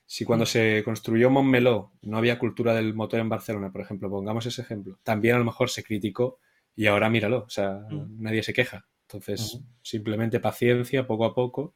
[0.05, 4.45] si cuando se construyó Montmeló no había cultura del motor en Barcelona, por ejemplo, pongamos
[4.45, 6.39] ese ejemplo, también a lo mejor se criticó
[6.75, 8.21] y ahora míralo, o sea, hmm.
[8.21, 8.87] nadie se queja.
[9.03, 11.75] Entonces, simplemente paciencia, poco a poco.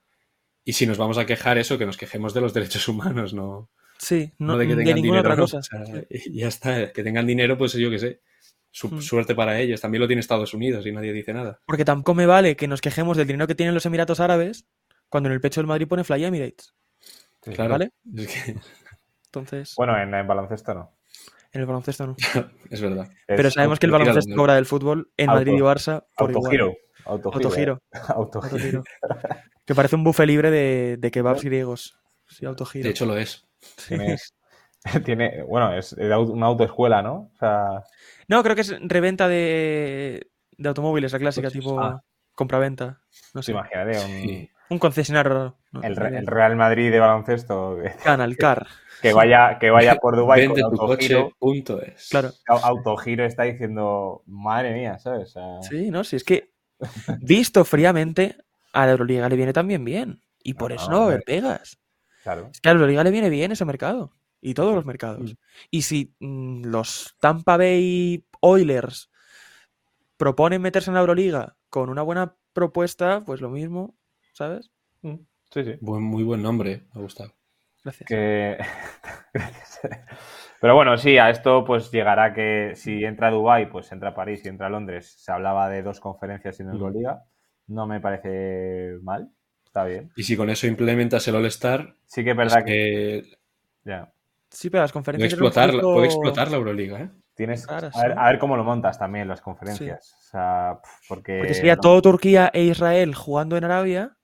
[0.63, 3.69] Y si nos vamos a quejar, eso, que nos quejemos de los derechos humanos, no,
[3.97, 5.61] Sí, no, de que tengan dinero, otra cosa.
[6.31, 8.21] ya está, que tengan dinero, pues yo qué sé.
[8.83, 8.99] Hmm.
[8.99, 9.79] suerte para ellos.
[9.79, 11.61] También lo tiene Estados Unidos y nadie dice nada.
[11.65, 14.67] Porque tampoco me vale que nos quejemos del dinero que tienen los Emiratos Árabes
[15.07, 16.75] cuando en el pecho del Madrid pone Fly Emirates.
[17.41, 17.71] claro.
[17.71, 17.91] ¿Vale?
[19.27, 19.73] Entonces.
[19.77, 20.94] Bueno, en el baloncesto no.
[21.55, 22.15] En el baloncesto no.
[22.69, 23.09] es verdad.
[23.27, 26.65] Pero sabemos que el baloncesto cobra del fútbol en Madrid y Barça por autogiro.
[26.65, 26.81] Igual.
[27.05, 27.81] Autogiro.
[28.09, 28.83] Autogiro.
[29.63, 31.99] que parece un buffet libre de, de kebabs griegos.
[32.27, 32.83] Sí, autogiro.
[32.83, 33.45] De hecho lo es.
[35.05, 37.31] Tiene, bueno, es una autoescuela, ¿no?
[37.33, 37.83] O sea...
[38.27, 40.27] No, creo que es reventa de,
[40.57, 42.01] de automóviles, la clásica, tipo ah.
[42.33, 43.01] compraventa.
[43.33, 43.51] No sé.
[43.51, 44.49] Imagínate, un,
[44.79, 45.55] concesionario.
[45.81, 47.77] el, Real Madrid de baloncesto.
[48.03, 48.67] Canal Car.
[49.01, 51.31] Que vaya, que vaya por Dubái con autogiro.
[51.37, 52.09] punto es.
[52.09, 52.31] Claro.
[52.47, 55.35] Autogiro está diciendo, madre mía, ¿sabes?
[55.69, 56.51] Sí, no, si es que
[57.21, 58.37] visto fríamente,
[58.73, 60.21] a la Euroliga le viene también bien.
[60.43, 61.79] Y por eso no va a haber pegas.
[62.23, 62.49] Claro.
[62.51, 64.11] Es que a la Euroliga le viene bien ese mercado
[64.41, 65.33] y todos los mercados.
[65.33, 65.37] Mm.
[65.71, 69.09] Y si mm, los Tampa Bay Oilers
[70.17, 73.95] proponen meterse en la Euroliga con una buena propuesta, pues lo mismo,
[74.35, 74.69] ¿sabes?
[75.01, 75.15] Mm.
[75.49, 75.77] Sí, sí.
[75.81, 77.33] muy buen nombre, me ha gustado.
[77.83, 79.79] Gracias.
[80.59, 84.49] Pero bueno, sí, a esto pues llegará que si entra Dubai, pues entra París y
[84.49, 85.15] entra Londres.
[85.17, 87.23] Se hablaba de dos conferencias en Euroliga.
[87.67, 89.29] No me parece mal.
[89.65, 90.11] Está bien.
[90.15, 93.23] Y si con eso implementas el All-Star, sí que es verdad que...
[93.83, 94.11] Ya.
[94.49, 95.35] Sí, pero las conferencias.
[95.35, 97.09] Puede explotar, puede explotar la Euroliga, ¿eh?
[97.35, 100.15] Tienes, a, ver, cómo lo montas también las conferencias.
[100.19, 100.79] O sea,
[101.09, 104.14] porque, sería todo Turquía e Israel jugando en Arabia.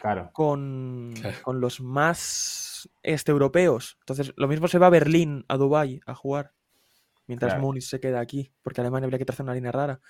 [0.00, 0.30] Claro.
[0.32, 3.96] Con, con los más este europeos.
[4.00, 6.52] Entonces, lo mismo se va a Berlín, a Dubái, a jugar.
[7.26, 8.52] Mientras Múnich se queda aquí.
[8.62, 10.00] Porque Alemania habría que trazar una línea rara.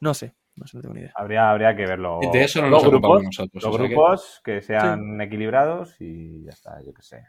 [0.00, 0.34] No sé.
[0.56, 1.12] No sé, no tengo ni idea.
[1.14, 2.18] Habría, habría que verlo.
[2.32, 3.62] De eso no los grupos, nosotros.
[3.62, 7.24] Los grupos que, sean equilibrados y ya está, yo qué sé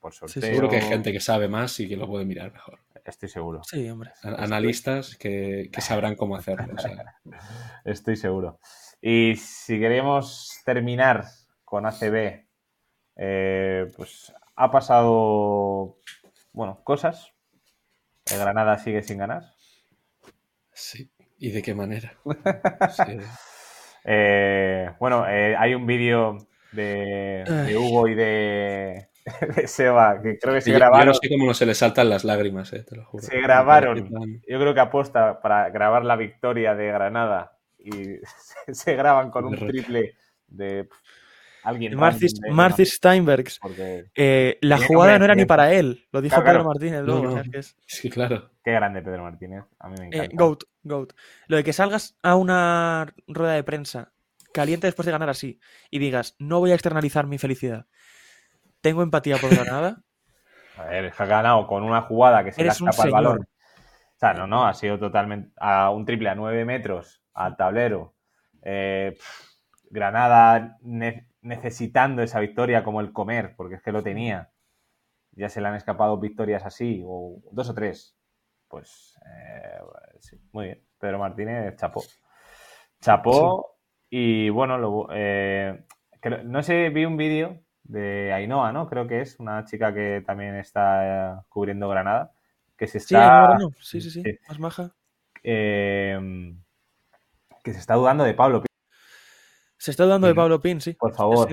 [0.00, 0.42] por sorteo.
[0.42, 2.80] seguro que hay gente que sabe más y que lo puede mirar mejor.
[3.04, 3.62] Estoy seguro.
[3.64, 4.12] Sí, hombre.
[4.22, 6.74] Analistas que, sabrán cómo hacerlo.
[7.84, 8.58] Estoy seguro.
[9.00, 11.24] Y si queremos terminar
[11.64, 12.44] con ACB,
[13.16, 15.98] eh, pues ha pasado,
[16.52, 17.32] bueno, cosas.
[18.30, 19.44] El Granada sigue sin ganar.
[20.72, 21.10] Sí.
[21.38, 22.12] ¿Y de qué manera?
[24.10, 26.38] Eh, bueno, eh, hay un vídeo
[26.72, 27.44] de,
[27.76, 29.08] Hugo y de,
[29.66, 31.00] Seba, que creo que se grabaron.
[31.00, 33.22] Yo no sé cómo no se le saltan las lágrimas, eh, te lo juro.
[33.22, 34.08] Se grabaron.
[34.48, 38.18] Yo creo que aposta para grabar la victoria de Granada y
[38.72, 40.14] se, graban con un triple
[40.46, 40.88] de
[41.62, 41.96] alguien.
[41.96, 43.48] Marcis, Steinberg.
[44.14, 47.40] Eh, la jugada no era ni para él, lo dijo Pedro Martínez luego.
[47.86, 48.50] Sí, claro.
[48.62, 49.64] Qué grande Pedro Martínez.
[49.78, 50.36] A mí me eh, encanta.
[50.36, 51.12] goat, goat.
[51.46, 54.12] Lo de que salgas a una rueda de prensa
[54.52, 55.60] caliente después de ganar así
[55.90, 57.86] y digas, no voy a externalizar mi felicidad
[58.80, 60.02] tengo empatía por Granada.
[60.76, 63.40] A ver, ha ganado con una jugada que se le escapa el balón.
[63.40, 68.14] O sea, no, no, ha sido totalmente a un triple a nueve metros al tablero.
[68.62, 69.16] Eh,
[69.90, 70.78] Granada
[71.40, 74.50] necesitando esa victoria como el comer, porque es que lo tenía.
[75.32, 78.18] Ya se le han escapado victorias así, o dos o tres.
[78.66, 79.78] Pues eh,
[80.18, 80.82] sí, muy bien.
[80.98, 82.02] Pedro Martínez chapó.
[83.00, 83.78] Chapó
[84.10, 85.84] y bueno, eh,
[86.44, 88.88] no sé, vi un vídeo de Ainhoa, ¿no?
[88.88, 92.32] Creo que es una chica que también está cubriendo Granada.
[92.76, 93.56] Que se está.
[93.80, 94.94] Sí, sí, sí, sí, más maja.
[95.42, 96.18] Eh,
[97.62, 98.68] que se está dudando de Pablo Pin.
[99.76, 100.94] Se está dudando de Pablo Pin, sí.
[100.94, 101.48] Por favor.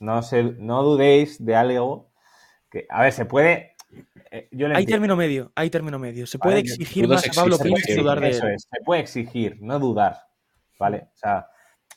[0.00, 0.20] no,
[0.58, 2.12] no, dudéis de algo
[2.70, 2.86] que.
[2.88, 3.76] A ver, se puede.
[4.30, 6.26] Eh, hay término medio, hay término medio.
[6.26, 8.34] Se puede exigir más a Pablo Pin que dudar de él.
[8.34, 10.18] se puede exigir, no dudar.
[10.78, 11.08] ¿Vale?
[11.14, 11.48] O sea,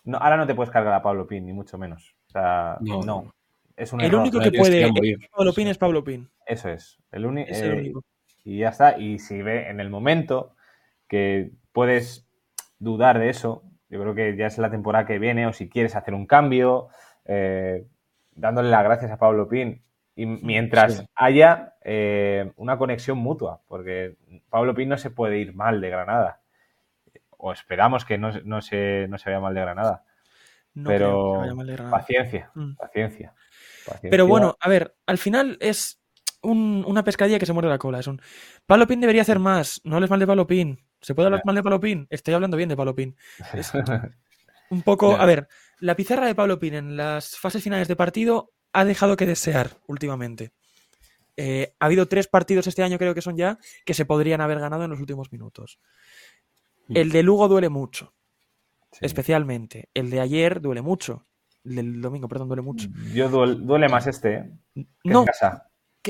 [0.04, 2.18] no, ahora no te puedes cargar a Pablo Pin, ni mucho menos
[2.82, 3.34] no,
[3.76, 4.90] Es un el único que puede
[5.36, 6.30] Pablo Pin es Pablo Pin.
[6.46, 6.98] Eso es.
[7.12, 8.04] El, eh, único.
[8.44, 8.98] Y ya está.
[9.00, 10.56] Y si ve en el momento
[11.08, 12.27] que puedes
[12.80, 15.96] dudar de eso, yo creo que ya es la temporada que viene, o si quieres
[15.96, 16.90] hacer un cambio,
[17.26, 17.86] eh,
[18.32, 19.82] dándole las gracias a Pablo Pin.
[20.16, 24.18] Y mientras haya eh, una conexión mutua, porque
[24.50, 26.42] Pablo Pin no se puede ir mal de Granada.
[27.38, 30.04] O esperamos que no, no, se, no se vaya mal de Granada
[30.86, 31.44] pero
[31.90, 32.76] paciencia, mm.
[32.76, 33.34] paciencia,
[34.02, 36.00] Pero bueno, a ver, al final es
[36.42, 38.00] una pescadilla que se muerde la cola.
[38.00, 38.22] Es un
[38.66, 39.82] Palo Pin debería hacer más.
[39.84, 40.80] No hables mal de Palo Pin.
[41.02, 42.08] ¿Se puede hablar mal de Palo Pin?
[42.10, 43.16] Estoy hablando bien de Palo Pin.
[44.70, 45.16] un poco.
[45.16, 45.48] A ver,
[45.80, 49.78] la pizarra de Pablo Pin en las fases finales de partido ha dejado que desear
[49.88, 50.52] últimamente.
[51.36, 54.60] Eh, ha habido tres partidos este año, creo que son ya, que se podrían haber
[54.60, 55.80] ganado en los últimos minutos.
[56.88, 56.98] Mm.
[56.98, 58.14] El de Lugo duele mucho.
[59.00, 59.90] Especialmente.
[59.94, 61.28] El de ayer duele mucho.
[61.64, 62.88] El del domingo, perdón, duele mucho.
[63.14, 64.34] Yo duele, más este.
[64.76, 64.86] ¿eh?
[65.04, 65.26] no.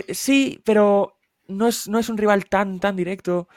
[0.09, 1.17] sí, pero
[1.47, 3.49] no es, no es un rival tan, tan directo.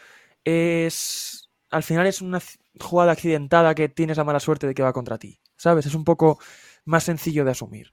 [0.44, 1.50] Es.
[1.70, 2.40] Al final es una
[2.80, 5.40] jugada accidentada que tienes la mala suerte de que va contra ti.
[5.56, 5.86] ¿Sabes?
[5.86, 6.38] Es un poco
[6.84, 7.92] más sencillo de asumir.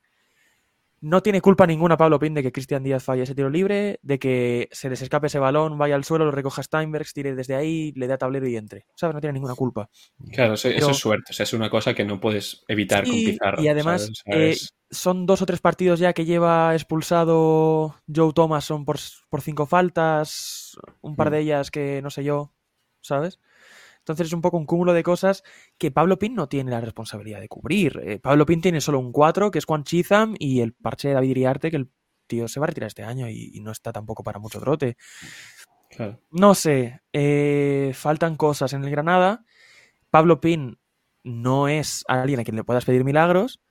[0.99, 4.17] No tiene culpa ninguna Pablo Pin de que Cristian Díaz falle ese tiro libre, de
[4.17, 7.91] que se les escape ese balón, vaya al suelo, lo recoja Steinberg, tire desde ahí,
[7.95, 8.85] le dé tablero y entre.
[8.95, 9.13] ¿Sabes?
[9.13, 9.89] No tiene ninguna culpa.
[10.31, 11.31] Claro, eso, es suerte.
[11.31, 13.61] O sea, es una cosa que no puedes evitar con pizarra.
[13.61, 14.57] Y además, eh,
[14.89, 18.97] son dos o tres partidos ya que lleva expulsado Joe Thomason por,
[19.29, 21.31] por cinco faltas, un par mm.
[21.31, 22.53] de ellas que no sé yo,
[23.01, 23.39] ¿sabes?
[24.07, 25.43] Entonces es un poco un cúmulo de cosas
[25.77, 27.99] que Pablo Pin no tiene la responsabilidad de cubrir.
[28.01, 31.15] Eh, Pablo Pin tiene solo un 4, que es Juan Chizam, y el parche de
[31.15, 31.91] David Iriarte, que el
[32.25, 34.95] tío se va a retirar este año y, no está tampoco para mucho trote.
[36.31, 39.43] No sé, eh, faltan cosas en el Granada.
[40.09, 40.79] Pablo Pin
[41.23, 43.61] no es alguien a quien le puedas pedir milagros,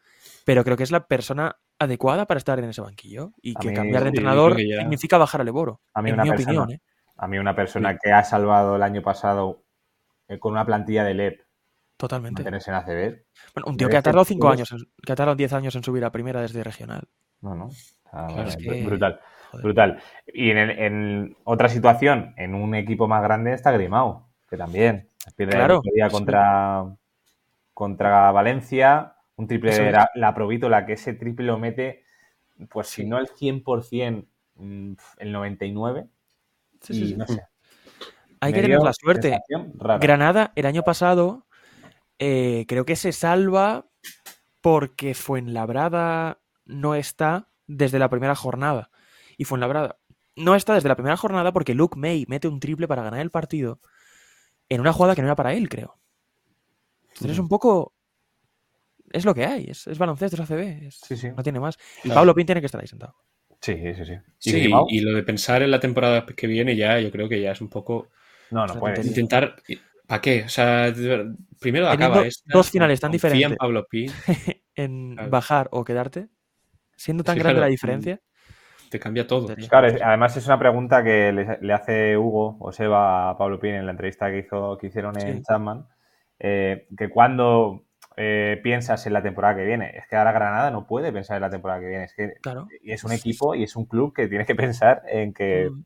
[0.45, 4.03] pero creo que es la persona adecuada para estar en ese banquillo y que cambiar
[4.03, 5.80] de entrenador significa bajar al Eboro.
[5.95, 6.80] A mí, en mi opinión, ¿eh?
[7.16, 9.62] a mí una persona que ha salvado el año pasado
[10.39, 11.41] con una plantilla de LEP.
[11.97, 12.43] Totalmente.
[12.43, 13.24] Mantenerse en ACB.
[13.55, 16.05] Bueno, un tío que ha tardado 5 años, que ha tardado 10 años en subir
[16.05, 17.09] a primera desde regional.
[17.41, 17.70] No, no.
[18.85, 19.20] Brutal.
[19.62, 20.01] Brutal.
[20.27, 25.83] Y en, otra situación, en un equipo más grande está Grimao, que también pierde claro,
[25.95, 26.85] la contra,
[27.72, 29.14] contra Valencia.
[29.37, 30.35] Un triple de la, la
[30.68, 32.05] la que ese triple lo mete,
[32.70, 36.09] pues si no el 100%, mm, el 99%.
[36.81, 37.43] Sí, y no sé.
[38.41, 39.41] Hay que tener la suerte.
[40.01, 41.47] Granada, el año pasado,
[42.18, 43.87] eh, creo que se salva
[44.61, 48.91] porque Fuenlabrada no está desde la primera jornada.
[49.39, 49.99] Y Fuenlabrada
[50.34, 53.30] no está desde la primera jornada porque Luke May mete un triple para ganar el
[53.30, 53.80] partido
[54.68, 55.99] en una jugada que no era para él, creo.
[57.09, 57.95] Entonces es un poco.
[59.12, 61.28] Es lo que hay, es, baloncesto, es ACB, sí, sí.
[61.30, 61.78] no tiene más.
[62.03, 63.14] Y Pablo Pin tiene que estar ahí sentado.
[63.61, 64.51] Sí, sí, sí.
[64.51, 67.53] ¿Y, y, lo de pensar en la temporada que viene ya, yo creo que ya
[67.53, 68.11] es un poco
[68.51, 69.07] no, no puedes.
[69.07, 69.57] Intentar.
[70.07, 70.44] ¿Para qué?
[70.44, 70.92] O sea,
[71.61, 73.51] primero acaba Dos finales tan diferentes.
[73.51, 73.86] En, Pablo
[74.74, 76.28] en bajar o quedarte.
[76.97, 78.20] Siendo tan grande la diferencia.
[78.90, 79.55] Te cambia todo.
[79.68, 83.86] Claro, además es una pregunta que le, hace Hugo o Seba a Pablo Pin en
[83.86, 85.86] la entrevista que, hizo, que hicieron en Chapman.
[86.38, 87.86] Eh, que cuando
[88.18, 89.92] eh, piensas en la temporada que viene.
[89.94, 92.05] Es que ahora Granada no puede pensar en la temporada que viene.
[92.05, 92.32] Es que
[92.82, 95.84] y es un equipo y es un club que tiene que pensar en que mm.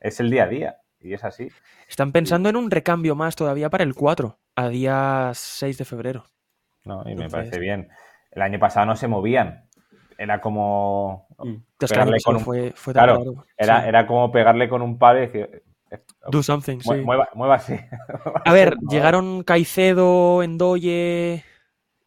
[0.00, 0.76] es el día a día.
[1.06, 1.48] Y es así.
[1.88, 6.24] Están pensando en un recambio más todavía para el 4, a día 6 de febrero.
[6.84, 7.88] No, y me parece bien.
[8.32, 9.68] El año pasado no se movían.
[10.18, 11.28] Era como.
[11.38, 11.56] Mm.
[11.78, 12.42] Pegarle con un...
[12.42, 15.62] fue, claro, era, era como pegarle con un palo y decir.
[15.90, 16.94] Eh, Do something, sí.
[17.02, 17.78] Mueva, así.
[18.44, 21.44] A ver, llegaron Caicedo, Endoye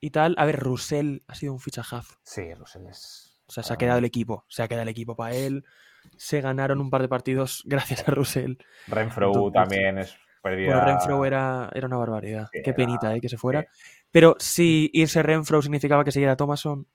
[0.02, 0.36] y tal.
[0.38, 2.16] A ver, Russell ha sido un fichajazo.
[2.24, 3.42] Sí, Russell es.
[3.48, 4.46] O sea, se ha quedado el equipo.
[4.50, 5.64] Se ha quedado el equipo para él
[6.18, 8.56] se ganaron un par de partidos gracias a Russell.
[8.88, 10.76] Renfro también es perdida.
[10.76, 12.50] Bueno, Renfro era, era una barbaridad.
[12.52, 13.22] Qué penita, ¿eh?
[13.22, 13.66] Que se fuera.
[14.12, 16.88] Pero si irse Renfro significaba que siguiera Thomason,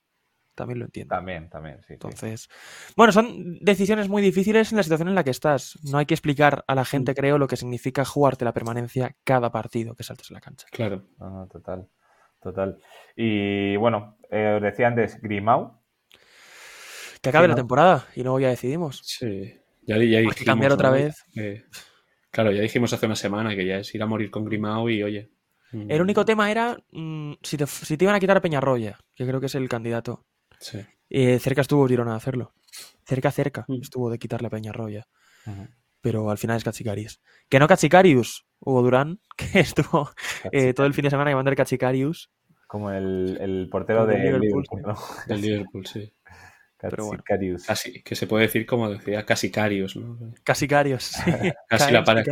[0.55, 1.13] también lo entiendo.
[1.13, 1.93] También, también, sí.
[1.93, 2.49] Entonces,
[2.95, 5.77] bueno, son decisiones muy difíciles en la situación en la que estás.
[5.83, 9.51] No hay que explicar a la gente, creo, lo que significa jugarte la permanencia cada
[9.51, 10.67] partido que saltes en la cancha.
[10.71, 11.03] Claro.
[11.51, 11.89] total,
[12.41, 12.79] total.
[13.15, 15.81] Y bueno, eh, os decía antes, Grimau,
[17.25, 19.01] que acabe la temporada y luego ya decidimos.
[19.03, 21.25] Sí, ya, ya que cambiar otra vez.
[22.29, 25.01] claro, ya dijimos hace una semana que ya es ir a morir con Grimao y
[25.01, 25.31] oye.
[25.71, 25.89] Mm.
[25.89, 27.65] El único tema era mm, si, te,
[28.03, 30.25] iban a quitar a Peñarroya, que creo que es el candidato.
[30.59, 30.79] Sí.
[31.09, 32.53] Eh, cerca estuvo Girona de hacerlo.
[33.05, 33.81] Cerca, cerca mm.
[33.81, 35.07] estuvo de quitarle a Peñarroya.
[36.01, 37.21] Pero al final es Cachicarius.
[37.49, 40.11] Que no Cachicarius, Hugo Durán, que estuvo
[40.51, 42.31] eh, todo el fin de semana llamando el Cachicarius.
[42.67, 44.65] Como el, portero de Liverpool.
[45.27, 46.11] Del Liverpool, sí.
[47.65, 50.33] Casi, que se puede decir como decía Casicarios, ¿no?
[50.43, 51.31] Casicarios, sí.
[51.69, 52.23] Casi la para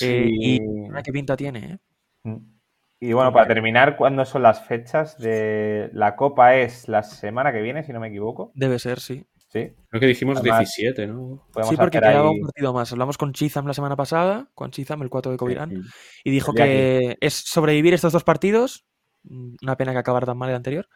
[0.00, 0.58] eh, y
[1.04, 1.78] qué pinta tiene, ¿eh?
[2.24, 2.56] Mm.
[2.98, 6.56] Y bueno, para terminar, ¿cuándo son las fechas de la Copa?
[6.56, 8.52] Es la semana que viene, si no me equivoco.
[8.54, 9.26] Debe ser, sí.
[9.48, 9.70] Sí.
[9.88, 11.46] Creo que dijimos 17, ¿no?
[11.68, 12.90] Sí, porque quedaba un partido más.
[12.92, 15.84] Hablamos con Chizam la semana pasada, con Chizam, el 4 de Covirán,
[16.24, 18.86] y dijo que es sobrevivir estos dos partidos.
[19.22, 20.88] Una pena que acabara tan mal el anterior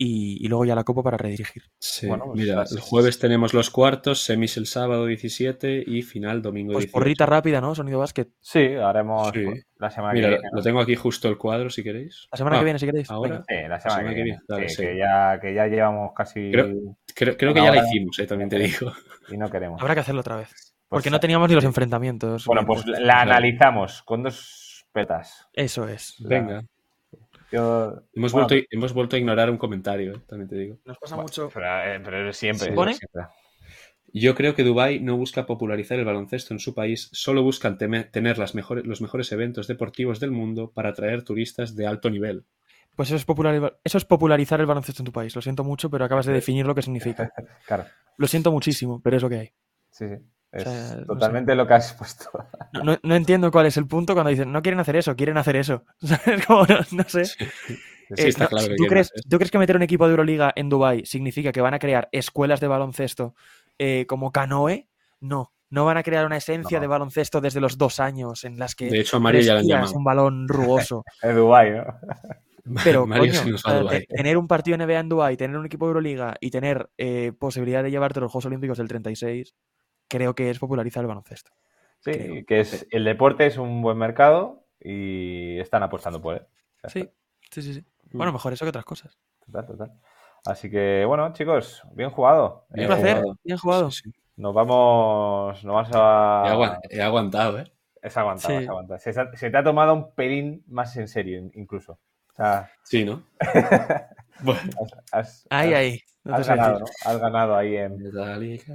[0.00, 1.64] y, luego ya la Copa para redirigir.
[1.80, 6.40] Sí, bueno, pues mira, el jueves tenemos los cuartos, semis el sábado 17 y final
[6.40, 6.92] domingo pues 18.
[6.92, 7.74] porrita rápida, ¿no?
[7.74, 8.28] Sonido básquet.
[8.40, 9.32] Sí, haremos
[9.76, 10.38] la semana que viene.
[10.52, 12.28] Lo tengo aquí justo el cuadro, si queréis.
[12.30, 13.10] La semana que ah, viene, si queréis.
[13.10, 13.42] Ahora.
[13.48, 14.40] Sí, la semana, que, viene.
[14.48, 16.52] que, ya, que ya llevamos casi...
[16.52, 18.92] Creo, creo, que ya la hicimos, eh, también te digo.
[19.30, 19.82] Y no queremos.
[19.82, 20.48] Habrá que hacerlo otra vez.
[20.50, 22.46] Pues porque no teníamos ni los enfrentamientos.
[22.46, 25.48] Bueno, pues la analizamos con dos petas.
[25.52, 26.14] Eso es.
[26.20, 26.62] Venga
[27.50, 30.78] hemos, vuelto, hemos vuelto a ignorar un comentario, eh, también te digo.
[30.84, 31.50] Nos pasa mucho.
[31.52, 32.74] Pero, eh, pero siempre,
[34.12, 38.38] Yo creo que Dubái no busca popularizar el baloncesto en su país, solo buscan tener
[38.38, 42.44] las mejores, los mejores eventos deportivos del mundo para atraer turistas de alto nivel.
[42.96, 45.34] Pues eso es, eso es popularizar el baloncesto en tu país.
[45.36, 47.32] Lo siento mucho, pero acabas de definir lo que significa.
[47.66, 47.84] claro.
[48.16, 49.52] Lo siento muchísimo, pero es lo que hay.
[49.90, 50.16] Sí, sí.
[50.52, 52.30] Es totalmente lo que has puesto.
[53.02, 55.84] No, entiendo cuál es el punto cuando dicen, no quieren hacer eso, quieren hacer eso.
[56.46, 57.24] Como, no, sé.
[57.24, 57.38] Sí,
[58.14, 61.50] está claro ¿tú, crees, ¿Tú crees que meter un equipo de Euroliga en Dubai significa
[61.50, 63.34] que van a crear escuelas de baloncesto
[63.78, 64.88] eh, como Canoe?
[65.20, 65.52] No.
[65.70, 68.88] No van a crear una esencia de baloncesto desde los dos años en las que
[68.88, 71.04] de hecho, Mario ya es un balón rugoso.
[71.22, 71.84] en Dubai, ¿no?
[72.84, 73.32] Pero, coño,
[74.08, 77.82] tener un partido NBA en Dubai, tener un equipo de Euroliga y tener eh, posibilidad
[77.82, 79.54] de llevarte los Juegos Olímpicos del 36,
[80.08, 81.52] creo que es popularizar el baloncesto.
[82.00, 86.46] Sí, que es, el deporte es un buen mercado y están apostando por él.
[86.86, 87.10] Sí,
[87.50, 89.18] sí, sí, Bueno, mejor eso que otras cosas.
[89.44, 89.92] Total, total.
[90.46, 92.66] Así que, bueno, chicos, bien jugado.
[92.70, 93.90] Un placer, bien jugado.
[94.36, 96.78] Nos vamos, nos vamos a...
[96.88, 97.72] He aguantado, ¿eh?
[98.00, 99.00] Es aguantado, es aguantado.
[99.00, 101.98] Se, te ha tomado un pelín más en serio, incluso.
[102.84, 103.24] sí, ¿no?
[104.42, 104.70] bueno.
[105.50, 106.00] ahí, ahí.
[106.24, 106.86] has, ganado, ¿no?
[107.04, 107.98] Has ganado ahí en...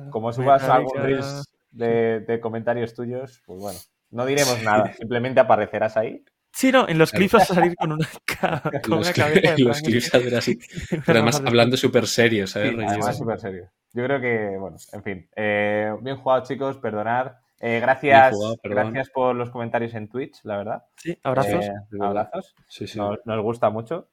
[0.10, 3.80] Como subas algún reels de, comentarios tuyos, pues bueno,
[4.12, 4.94] no diremos nada.
[4.94, 8.08] Simplemente aparecerás ahí Sí, no, en los clips vas a salir con una,
[8.84, 9.56] con los, cabeza.
[9.58, 10.60] los clips a así.
[10.90, 12.76] Pero además hablando súper serio, ¿sabes?
[12.78, 13.72] además súper serio.
[13.92, 15.30] Yo creo que, bueno, en fin.
[15.36, 17.34] Eh, bien jugado, chicos, perdonad.
[17.60, 20.84] Eh, gracias, gracias por los comentarios en Twitch, la verdad.
[20.96, 21.66] Sí, abrazos.
[21.66, 22.56] Eh, abrazos.
[22.68, 23.00] Sí, sí.
[23.00, 24.10] Nos, gusta mucho.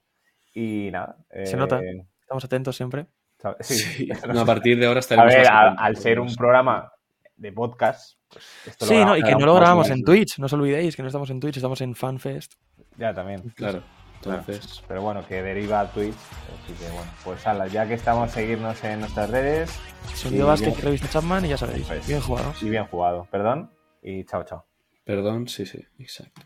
[0.53, 1.17] Y nada.
[1.45, 1.81] Se nota.
[2.21, 3.07] Estamos atentos siempre.
[3.61, 4.07] Sí.
[4.39, 5.33] a partir de ahora estaremos.
[5.33, 6.93] A ver, al ser un programa
[7.37, 8.19] de podcast.
[8.29, 11.09] Pues sí, no, y que no lo grabamos en Twitch, no os olvidéis que no
[11.09, 12.55] estamos en Twitch, estamos en FanFest.
[12.97, 13.41] Ya, también.
[13.57, 13.83] Claro.
[14.17, 14.85] Entonces...
[14.87, 16.15] Pero bueno, que deriva a Twitch.
[16.15, 19.71] Así que bueno, pues ala, ya que estamos, seguirnos en nuestras redes.
[20.15, 20.83] Sonido Basket, bien...
[20.83, 21.87] revista Chapman y ya sabéis.
[21.87, 22.53] Pues, bien jugado.
[22.61, 23.71] Y bien jugado, perdón.
[24.03, 24.67] Y chao, chao.
[25.05, 26.43] Perdón, sí, sí, exacto.